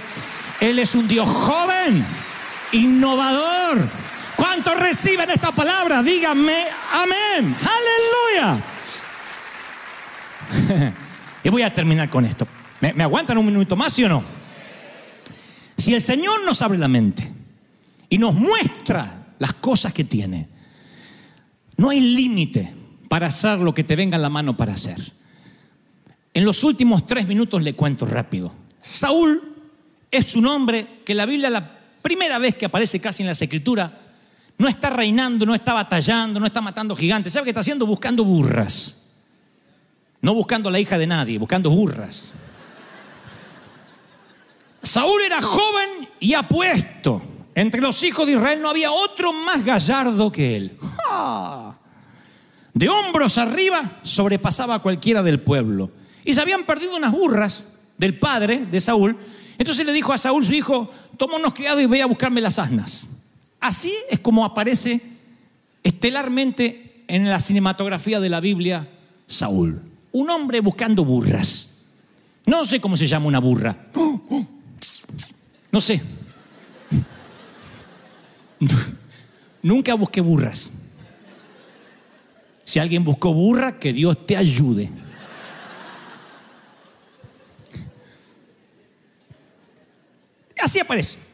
Él 0.61 0.77
es 0.77 0.93
un 0.93 1.07
Dios 1.07 1.27
joven, 1.27 2.05
innovador. 2.71 3.79
¿Cuántos 4.35 4.79
reciben 4.79 5.31
esta 5.31 5.51
palabra? 5.51 6.03
Díganme 6.03 6.65
amén. 6.93 7.55
Aleluya. 7.63 8.76
y 11.43 11.49
voy 11.49 11.61
a 11.61 11.73
terminar 11.73 12.09
con 12.09 12.25
esto. 12.25 12.47
¿Me, 12.81 12.93
¿Me, 12.93 13.03
aguantan 13.03 13.37
un 13.37 13.45
minuto 13.45 13.75
más, 13.75 13.93
sí 13.93 14.03
o 14.03 14.09
no? 14.09 14.23
Si 15.77 15.93
el 15.93 16.01
Señor 16.01 16.43
nos 16.43 16.61
abre 16.61 16.77
la 16.77 16.87
mente 16.87 17.31
y 18.09 18.17
nos 18.17 18.33
muestra 18.33 19.27
las 19.39 19.53
cosas 19.53 19.93
que 19.93 20.03
tiene, 20.03 20.47
no 21.77 21.89
hay 21.89 21.99
límite 21.99 22.73
para 23.07 23.27
hacer 23.27 23.59
lo 23.59 23.73
que 23.73 23.83
te 23.83 23.95
venga 23.95 24.15
en 24.15 24.21
la 24.21 24.29
mano 24.29 24.57
para 24.57 24.73
hacer. 24.73 25.13
En 26.33 26.45
los 26.45 26.63
últimos 26.63 27.05
tres 27.05 27.27
minutos 27.27 27.61
le 27.63 27.73
cuento 27.73 28.05
rápido. 28.05 28.53
Saúl 28.81 29.41
es 30.11 30.35
un 30.35 30.47
hombre 30.47 31.01
que 31.05 31.15
la 31.15 31.25
Biblia, 31.25 31.49
la 31.49 31.79
primera 32.01 32.37
vez 32.37 32.55
que 32.55 32.65
aparece 32.65 32.99
casi 32.99 33.23
en 33.23 33.27
las 33.27 33.41
escrituras, 33.41 33.91
no 34.57 34.67
está 34.67 34.89
reinando, 34.89 35.45
no 35.45 35.53
está 35.53 35.73
batallando, 35.73 36.39
no 36.39 36.47
está 36.47 36.61
matando 36.61 36.95
gigantes. 36.95 37.33
¿Sabe 37.33 37.45
qué 37.45 37.49
está 37.51 37.61
haciendo? 37.61 37.85
Buscando 37.85 38.23
burras. 38.23 39.06
No 40.21 40.33
buscando 40.33 40.69
a 40.69 40.71
la 40.71 40.79
hija 40.79 40.97
de 40.97 41.07
nadie, 41.07 41.37
buscando 41.37 41.69
burras. 41.69 42.31
Saúl 44.81 45.21
era 45.21 45.41
joven 45.41 46.09
y 46.19 46.33
apuesto. 46.33 47.21
Entre 47.53 47.81
los 47.81 48.01
hijos 48.03 48.25
de 48.25 48.33
Israel 48.33 48.61
no 48.61 48.69
había 48.69 48.91
otro 48.91 49.33
más 49.33 49.63
gallardo 49.63 50.31
que 50.31 50.55
él. 50.55 50.77
De 52.73 52.89
hombros 52.89 53.37
arriba 53.37 53.99
sobrepasaba 54.03 54.75
a 54.75 54.79
cualquiera 54.79 55.23
del 55.23 55.41
pueblo. 55.41 55.91
Y 56.23 56.33
se 56.33 56.41
habían 56.41 56.65
perdido 56.65 56.95
unas 56.95 57.11
burras 57.11 57.67
del 57.97 58.17
padre 58.19 58.65
de 58.69 58.79
Saúl. 58.79 59.17
Entonces 59.57 59.85
le 59.85 59.93
dijo 59.93 60.13
a 60.13 60.17
Saúl, 60.17 60.45
su 60.45 60.53
hijo, 60.53 60.91
toma 61.17 61.37
unos 61.37 61.53
criados 61.53 61.81
y 61.81 61.87
ve 61.87 62.01
a 62.01 62.05
buscarme 62.05 62.41
las 62.41 62.59
asnas. 62.59 63.03
Así 63.59 63.93
es 64.09 64.19
como 64.19 64.45
aparece 64.45 65.01
estelarmente 65.83 67.03
en 67.07 67.29
la 67.29 67.39
cinematografía 67.39 68.19
de 68.19 68.29
la 68.29 68.39
Biblia 68.39 68.87
Saúl 69.25 69.86
un 70.17 70.29
hombre 70.29 70.59
buscando 70.59 71.05
burras. 71.05 71.85
No 72.45 72.65
sé 72.65 72.79
cómo 72.79 72.97
se 72.97 73.07
llama 73.07 73.27
una 73.27 73.39
burra. 73.39 73.77
No 75.71 75.81
sé. 75.81 76.01
Nunca 79.61 79.93
busqué 79.93 80.21
burras. 80.21 80.71
Si 82.63 82.79
alguien 82.79 83.03
buscó 83.03 83.33
burra, 83.33 83.79
que 83.79 83.93
Dios 83.93 84.25
te 84.25 84.35
ayude. 84.35 84.89
Así 90.59 90.79
aparece. 90.79 91.26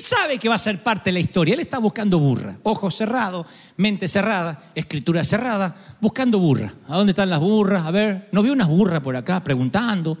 Sabe 0.00 0.38
que 0.38 0.48
va 0.48 0.54
a 0.54 0.58
ser 0.58 0.82
parte 0.82 1.10
de 1.10 1.14
la 1.14 1.20
historia. 1.20 1.54
Él 1.54 1.60
está 1.60 1.78
buscando 1.78 2.18
burra. 2.18 2.58
Ojos 2.62 2.94
cerrados, 2.94 3.46
mente 3.76 4.06
cerrada, 4.08 4.70
escritura 4.74 5.24
cerrada, 5.24 5.96
buscando 6.00 6.38
burra. 6.38 6.72
¿A 6.88 6.96
dónde 6.96 7.12
están 7.12 7.30
las 7.30 7.40
burras? 7.40 7.84
A 7.84 7.90
ver, 7.90 8.28
¿no 8.32 8.42
vio 8.42 8.52
unas 8.52 8.68
burras 8.68 9.00
por 9.00 9.16
acá 9.16 9.42
preguntando? 9.42 10.18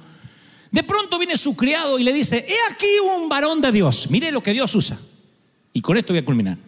De 0.70 0.82
pronto 0.82 1.18
viene 1.18 1.36
su 1.36 1.56
criado 1.56 1.98
y 1.98 2.04
le 2.04 2.12
dice, 2.12 2.44
he 2.48 2.72
aquí 2.72 2.86
un 3.16 3.28
varón 3.28 3.60
de 3.60 3.72
Dios. 3.72 4.10
Mire 4.10 4.32
lo 4.32 4.42
que 4.42 4.52
Dios 4.52 4.74
usa. 4.74 4.98
Y 5.72 5.80
con 5.80 5.96
esto 5.96 6.12
voy 6.12 6.20
a 6.20 6.24
culminar. 6.24 6.58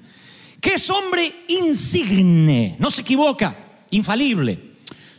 Que 0.61 0.75
es 0.75 0.91
hombre 0.91 1.45
insigne, 1.49 2.77
no 2.79 2.91
se 2.91 3.03
equivoca, 3.03 3.85
infalible. 3.91 4.69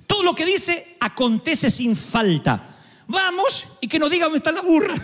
Todo 0.05 0.23
lo 0.23 0.35
que 0.35 0.45
dice 0.45 0.97
acontece 0.99 1.69
sin 1.69 1.95
falta. 1.95 2.77
Vamos 3.07 3.65
y 3.81 3.87
que 3.87 3.99
nos 3.99 4.09
diga 4.09 4.25
dónde 4.25 4.37
está 4.39 4.51
la 4.51 4.61
burra. 4.61 4.95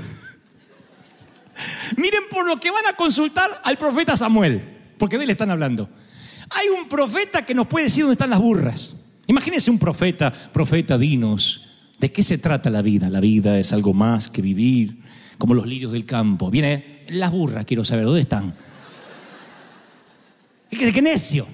Miren 1.97 2.23
por 2.29 2.47
lo 2.47 2.59
que 2.59 2.71
van 2.71 2.85
a 2.87 2.95
consultar 2.95 3.61
al 3.63 3.77
profeta 3.77 4.15
Samuel, 4.17 4.61
porque 4.97 5.17
de 5.17 5.23
él 5.23 5.29
están 5.29 5.51
hablando. 5.51 5.89
Hay 6.49 6.67
un 6.69 6.87
profeta 6.87 7.45
que 7.45 7.55
nos 7.55 7.67
puede 7.67 7.85
decir 7.85 8.03
dónde 8.03 8.13
están 8.13 8.29
las 8.29 8.39
burras. 8.39 8.95
Imagínense 9.27 9.71
un 9.71 9.79
profeta, 9.79 10.31
profeta, 10.31 10.97
dinos, 10.97 11.67
¿de 11.99 12.11
qué 12.11 12.21
se 12.21 12.37
trata 12.37 12.69
la 12.69 12.81
vida? 12.81 13.09
La 13.09 13.19
vida 13.19 13.57
es 13.57 13.73
algo 13.73 13.93
más 13.93 14.29
que 14.29 14.41
vivir, 14.41 14.97
como 15.37 15.53
los 15.53 15.65
lirios 15.65 15.91
del 15.91 16.05
campo. 16.05 16.51
Viene, 16.51 17.03
las 17.09 17.31
burras, 17.31 17.65
quiero 17.65 17.83
saber, 17.83 18.05
¿dónde 18.05 18.21
están? 18.21 18.53
¿Qué, 20.69 20.91
qué 20.91 21.01
necio? 21.01 21.47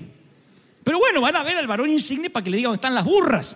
Pero 0.84 1.00
bueno, 1.00 1.22
van 1.22 1.36
a 1.36 1.44
ver 1.44 1.58
al 1.58 1.68
varón 1.68 1.90
insigne 1.90 2.30
para 2.30 2.44
que 2.44 2.50
le 2.50 2.58
diga 2.58 2.70
dónde 2.70 2.78
están 2.78 2.96
las 2.96 3.06
burras. 3.06 3.56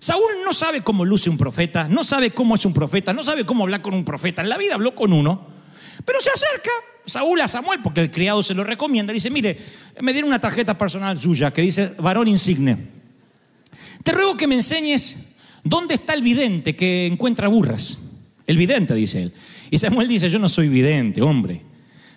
Saúl 0.00 0.30
no 0.44 0.54
sabe 0.54 0.80
cómo 0.80 1.04
luce 1.04 1.28
un 1.28 1.36
profeta, 1.36 1.86
no 1.86 2.02
sabe 2.04 2.30
cómo 2.30 2.54
es 2.54 2.64
un 2.64 2.72
profeta, 2.72 3.12
no 3.12 3.22
sabe 3.22 3.44
cómo 3.44 3.64
hablar 3.64 3.82
con 3.82 3.92
un 3.92 4.02
profeta. 4.02 4.40
En 4.40 4.48
la 4.48 4.56
vida 4.56 4.74
habló 4.74 4.94
con 4.94 5.12
uno, 5.12 5.46
pero 6.06 6.20
se 6.22 6.30
acerca 6.30 6.70
Saúl 7.04 7.38
a 7.42 7.48
Samuel 7.48 7.80
porque 7.82 8.00
el 8.00 8.10
criado 8.10 8.42
se 8.42 8.54
lo 8.54 8.64
recomienda. 8.64 9.12
Dice, 9.12 9.28
mire, 9.28 9.58
me 10.00 10.12
dieron 10.12 10.28
una 10.28 10.40
tarjeta 10.40 10.78
personal 10.78 11.20
suya 11.20 11.52
que 11.52 11.60
dice 11.60 11.92
varón 11.98 12.28
insigne. 12.28 12.78
te 14.02 14.12
ruego 14.12 14.38
que 14.38 14.46
me 14.46 14.54
enseñes 14.54 15.18
dónde 15.64 15.94
está 15.94 16.14
el 16.14 16.22
vidente 16.22 16.74
que 16.74 17.06
encuentra 17.06 17.48
burras. 17.48 17.98
El 18.46 18.56
vidente, 18.56 18.94
dice 18.94 19.24
él. 19.24 19.34
Y 19.70 19.76
Samuel 19.76 20.08
dice, 20.08 20.30
yo 20.30 20.38
no 20.38 20.48
soy 20.48 20.68
vidente, 20.68 21.20
hombre. 21.20 21.62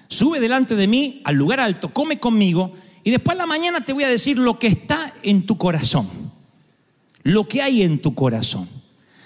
Sube 0.08 0.39
delante 0.39 0.76
de 0.76 0.88
mí 0.88 1.22
al 1.26 1.36
lugar 1.36 1.60
alto, 1.60 1.93
come 1.93 2.17
conmigo 2.17 2.74
y 3.04 3.12
después 3.12 3.36
a 3.36 3.39
la 3.39 3.46
mañana 3.46 3.84
te 3.84 3.91
voy 3.91 4.06
a 4.06 4.10
decir 4.10 4.38
lo 4.38 4.58
que 4.58 4.67
está 4.67 5.12
en 5.22 5.46
tu 5.46 5.58
corazón. 5.58 6.23
Lo 7.24 7.48
que 7.48 7.62
hay 7.62 7.84
en 7.84 8.02
tu 8.02 8.14
corazón. 8.14 8.68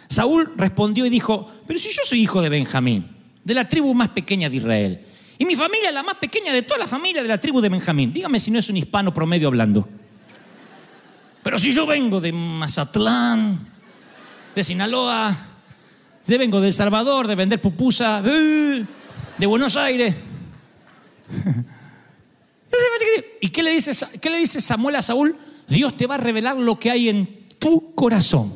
Saúl 0.08 0.54
respondió 0.56 1.06
y 1.06 1.10
dijo, 1.10 1.52
pero 1.66 1.80
si 1.80 1.90
yo 1.90 2.02
soy 2.06 2.22
hijo 2.22 2.42
de 2.42 2.50
Benjamín, 2.50 3.08
de 3.44 3.54
la 3.54 3.68
tribu 3.68 3.94
más 3.94 4.10
pequeña 4.10 4.50
de 4.50 4.56
Israel, 4.56 5.02
y 5.38 5.46
mi 5.46 5.56
familia 5.56 5.90
es 5.90 5.94
la 5.94 6.04
más 6.04 6.16
pequeña 6.16 6.54
de 6.54 6.62
toda 6.64 6.80
la 6.80 6.88
familia 6.88 7.22
de 7.22 7.28
la 7.28 7.40
tribu 7.40 7.62
de 7.62 7.70
Benjamín, 7.70 8.12
dígame 8.14 8.40
si 8.40 8.52
no 8.52 8.60
es 8.60 8.70
un 8.70 8.78
hispano 8.78 9.14
promedio 9.14 9.48
hablando. 9.48 9.88
Pero 11.44 11.60
si 11.60 11.74
yo 11.74 11.86
vengo 11.86 12.20
de 12.20 12.32
Mazatlán, 12.32 13.60
de 14.56 14.64
Sinaloa, 14.64 15.36
de 16.26 16.38
vengo 16.38 16.60
de 16.60 16.68
El 16.68 16.74
Salvador, 16.74 17.28
de 17.28 17.36
vender 17.36 17.62
pupusa, 17.62 18.22
de 18.22 19.46
Buenos 19.46 19.78
Aires. 19.78 20.16
¿Y 23.42 23.50
qué 23.50 23.64
le, 23.64 23.72
dice, 23.72 23.92
qué 24.20 24.30
le 24.30 24.40
dice 24.40 24.60
Samuel 24.62 24.96
a 24.96 25.02
Saúl? 25.02 25.36
Dios 25.68 25.96
te 25.96 26.08
va 26.08 26.16
a 26.16 26.18
revelar 26.18 26.58
lo 26.58 26.80
que 26.80 26.92
hay 26.92 27.10
en 27.10 27.37
tu 27.60 27.93
corazón. 27.96 28.54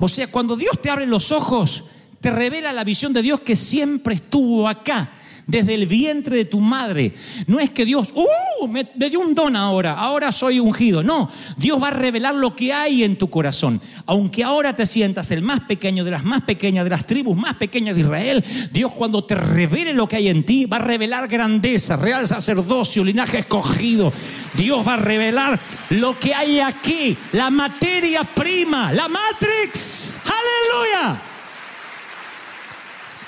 O 0.00 0.08
sea, 0.08 0.26
cuando 0.28 0.56
Dios 0.56 0.80
te 0.80 0.90
abre 0.90 1.06
los 1.06 1.32
ojos, 1.32 1.84
te 2.20 2.30
revela 2.30 2.72
la 2.72 2.84
visión 2.84 3.12
de 3.12 3.22
Dios 3.22 3.40
que 3.40 3.56
siempre 3.56 4.16
estuvo 4.16 4.68
acá 4.68 5.12
desde 5.48 5.74
el 5.74 5.86
vientre 5.86 6.36
de 6.36 6.44
tu 6.44 6.60
madre. 6.60 7.14
No 7.46 7.58
es 7.58 7.70
que 7.70 7.84
Dios, 7.84 8.12
¡uh! 8.14 8.68
Me, 8.68 8.86
dio 9.08 9.18
un 9.18 9.34
don 9.34 9.56
ahora, 9.56 9.94
ahora 9.94 10.30
soy 10.30 10.60
ungido. 10.60 11.02
No, 11.02 11.30
Dios 11.56 11.82
va 11.82 11.88
a 11.88 11.92
revelar 11.92 12.34
lo 12.34 12.54
que 12.54 12.72
hay 12.72 13.02
en 13.02 13.16
tu 13.16 13.30
corazón. 13.30 13.80
Aunque 14.06 14.44
ahora 14.44 14.76
te 14.76 14.84
sientas 14.84 15.30
el 15.30 15.42
más 15.42 15.60
pequeño 15.60 16.04
de 16.04 16.10
las 16.10 16.22
más 16.22 16.42
pequeñas, 16.42 16.84
de 16.84 16.90
las 16.90 17.06
tribus 17.06 17.36
más 17.36 17.54
pequeñas 17.54 17.96
de 17.96 18.02
Israel, 18.02 18.44
Dios 18.72 18.94
cuando 18.94 19.24
te 19.24 19.34
revele 19.34 19.94
lo 19.94 20.06
que 20.06 20.16
hay 20.16 20.28
en 20.28 20.44
ti, 20.44 20.66
va 20.66 20.76
a 20.76 20.80
revelar 20.80 21.28
grandeza, 21.28 21.96
real 21.96 22.26
sacerdocio, 22.26 23.02
linaje 23.02 23.38
escogido. 23.38 24.12
Dios 24.54 24.86
va 24.86 24.94
a 24.94 24.98
revelar 24.98 25.58
lo 25.90 26.18
que 26.18 26.34
hay 26.34 26.60
aquí, 26.60 27.16
la 27.32 27.48
materia 27.48 28.22
prima, 28.22 28.92
la 28.92 29.08
matrix. 29.08 30.12
Aleluya. 30.24 31.27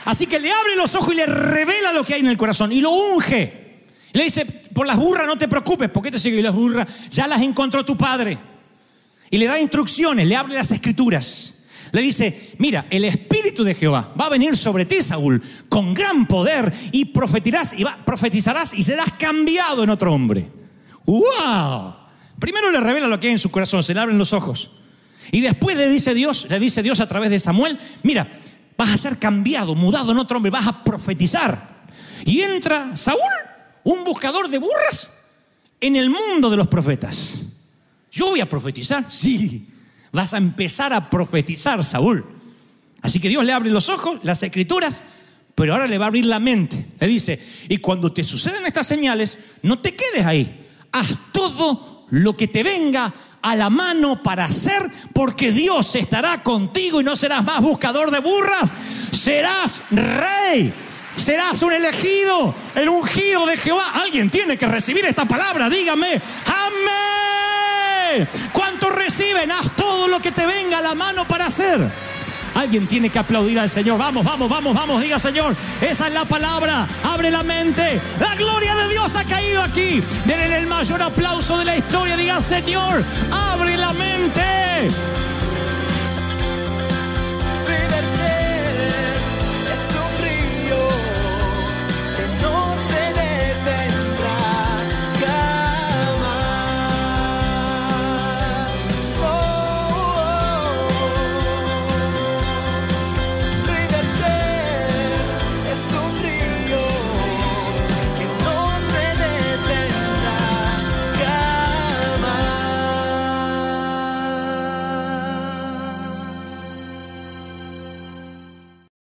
Así 0.04 0.26
que 0.26 0.38
le 0.38 0.50
abre 0.50 0.76
los 0.76 0.94
ojos 0.94 1.12
y 1.12 1.16
le 1.16 1.26
revela 1.26 1.92
lo 1.92 2.04
que 2.04 2.14
hay 2.14 2.20
en 2.20 2.26
el 2.26 2.36
corazón 2.36 2.72
y 2.72 2.80
lo 2.80 2.90
unge. 2.90 3.60
Le 4.12 4.24
dice, 4.24 4.44
por 4.44 4.86
las 4.86 4.96
burras 4.96 5.26
no 5.26 5.38
te 5.38 5.48
preocupes, 5.48 5.88
¿por 5.90 6.02
qué 6.02 6.10
te 6.10 6.18
sigue 6.18 6.42
las 6.42 6.54
burras? 6.54 6.86
Ya 7.10 7.26
las 7.26 7.42
encontró 7.42 7.84
tu 7.84 7.96
padre. 7.96 8.38
Y 9.30 9.38
le 9.38 9.46
da 9.46 9.60
instrucciones, 9.60 10.26
le 10.26 10.34
abre 10.34 10.54
las 10.54 10.70
escrituras. 10.72 11.64
Le 11.92 12.02
dice, 12.02 12.52
mira, 12.58 12.86
el 12.90 13.04
Espíritu 13.04 13.64
de 13.64 13.74
Jehová 13.74 14.12
va 14.20 14.26
a 14.26 14.30
venir 14.30 14.56
sobre 14.56 14.84
ti, 14.84 15.02
Saúl, 15.02 15.42
con 15.68 15.92
gran 15.92 16.26
poder 16.26 16.72
y 16.92 17.06
profetizarás 17.06 17.78
y, 17.78 17.84
va, 17.84 17.96
profetizarás 18.04 18.74
y 18.74 18.82
serás 18.82 19.12
cambiado 19.18 19.82
en 19.82 19.90
otro 19.90 20.12
hombre. 20.12 20.48
¡Wow! 21.04 21.94
Primero 22.38 22.70
le 22.70 22.80
revela 22.80 23.06
lo 23.06 23.18
que 23.18 23.26
hay 23.28 23.32
en 23.34 23.38
su 23.38 23.50
corazón, 23.50 23.82
se 23.82 23.92
le 23.92 24.00
abren 24.00 24.18
los 24.18 24.32
ojos. 24.32 24.70
Y 25.32 25.40
después 25.40 25.76
le 25.76 25.88
dice 25.88 26.14
Dios, 26.14 26.46
le 26.48 26.58
dice 26.58 26.82
Dios 26.82 27.00
a 27.00 27.08
través 27.08 27.30
de 27.30 27.38
Samuel, 27.38 27.78
mira, 28.02 28.28
vas 28.80 28.92
a 28.92 28.96
ser 28.96 29.18
cambiado, 29.18 29.74
mudado 29.74 30.10
en 30.10 30.16
otro 30.16 30.38
hombre, 30.38 30.50
vas 30.50 30.66
a 30.66 30.82
profetizar. 30.82 31.84
Y 32.24 32.40
entra 32.40 32.96
Saúl, 32.96 33.20
un 33.84 34.04
buscador 34.04 34.48
de 34.48 34.56
burras, 34.56 35.10
en 35.82 35.96
el 35.96 36.08
mundo 36.08 36.48
de 36.48 36.56
los 36.56 36.66
profetas. 36.66 37.42
Yo 38.10 38.30
voy 38.30 38.40
a 38.40 38.48
profetizar, 38.48 39.04
sí, 39.06 39.68
vas 40.10 40.32
a 40.32 40.38
empezar 40.38 40.94
a 40.94 41.10
profetizar, 41.10 41.84
Saúl. 41.84 42.24
Así 43.02 43.20
que 43.20 43.28
Dios 43.28 43.44
le 43.44 43.52
abre 43.52 43.68
los 43.68 43.90
ojos, 43.90 44.18
las 44.22 44.42
escrituras, 44.42 45.02
pero 45.54 45.74
ahora 45.74 45.86
le 45.86 45.98
va 45.98 46.06
a 46.06 46.08
abrir 46.08 46.24
la 46.24 46.38
mente. 46.38 46.86
Le 46.98 47.06
dice, 47.06 47.38
y 47.68 47.76
cuando 47.76 48.14
te 48.14 48.24
suceden 48.24 48.64
estas 48.64 48.86
señales, 48.86 49.36
no 49.62 49.80
te 49.80 49.94
quedes 49.94 50.24
ahí, 50.24 50.66
haz 50.90 51.18
todo 51.32 52.06
lo 52.08 52.34
que 52.34 52.48
te 52.48 52.62
venga 52.62 53.12
a 53.42 53.56
la 53.56 53.70
mano 53.70 54.22
para 54.22 54.44
hacer, 54.44 54.90
porque 55.12 55.52
Dios 55.52 55.94
estará 55.94 56.42
contigo 56.42 57.00
y 57.00 57.04
no 57.04 57.16
serás 57.16 57.44
más 57.44 57.60
buscador 57.60 58.10
de 58.10 58.20
burras, 58.20 58.70
serás 59.12 59.82
rey. 59.90 60.72
Serás 61.16 61.62
un 61.62 61.72
elegido, 61.72 62.54
el 62.74 62.88
ungido 62.88 63.44
de 63.44 63.56
Jehová. 63.56 63.90
Alguien 63.94 64.30
tiene 64.30 64.56
que 64.56 64.66
recibir 64.66 65.04
esta 65.04 65.26
palabra. 65.26 65.68
Dígame, 65.68 66.20
amén. 66.46 68.28
¿Cuántos 68.52 68.94
reciben? 68.94 69.50
Haz 69.50 69.74
todo 69.76 70.08
lo 70.08 70.20
que 70.20 70.32
te 70.32 70.46
venga 70.46 70.78
a 70.78 70.80
la 70.80 70.94
mano 70.94 71.26
para 71.26 71.46
hacer. 71.46 72.09
Alguien 72.60 72.86
tiene 72.86 73.08
que 73.08 73.18
aplaudir 73.18 73.58
al 73.58 73.70
Señor. 73.70 73.96
Vamos, 73.96 74.22
vamos, 74.22 74.46
vamos, 74.46 74.74
vamos. 74.74 75.00
Diga, 75.00 75.18
Señor, 75.18 75.56
esa 75.80 76.08
es 76.08 76.12
la 76.12 76.26
palabra. 76.26 76.86
Abre 77.02 77.30
la 77.30 77.42
mente. 77.42 77.98
La 78.20 78.34
gloria 78.34 78.74
de 78.74 78.88
Dios 78.90 79.16
ha 79.16 79.24
caído 79.24 79.62
aquí. 79.62 80.02
Denle 80.26 80.58
el 80.58 80.66
mayor 80.66 81.00
aplauso 81.00 81.56
de 81.56 81.64
la 81.64 81.78
historia. 81.78 82.18
Diga, 82.18 82.38
Señor, 82.42 83.02
abre 83.32 83.78
la 83.78 83.94
mente. 83.94 84.90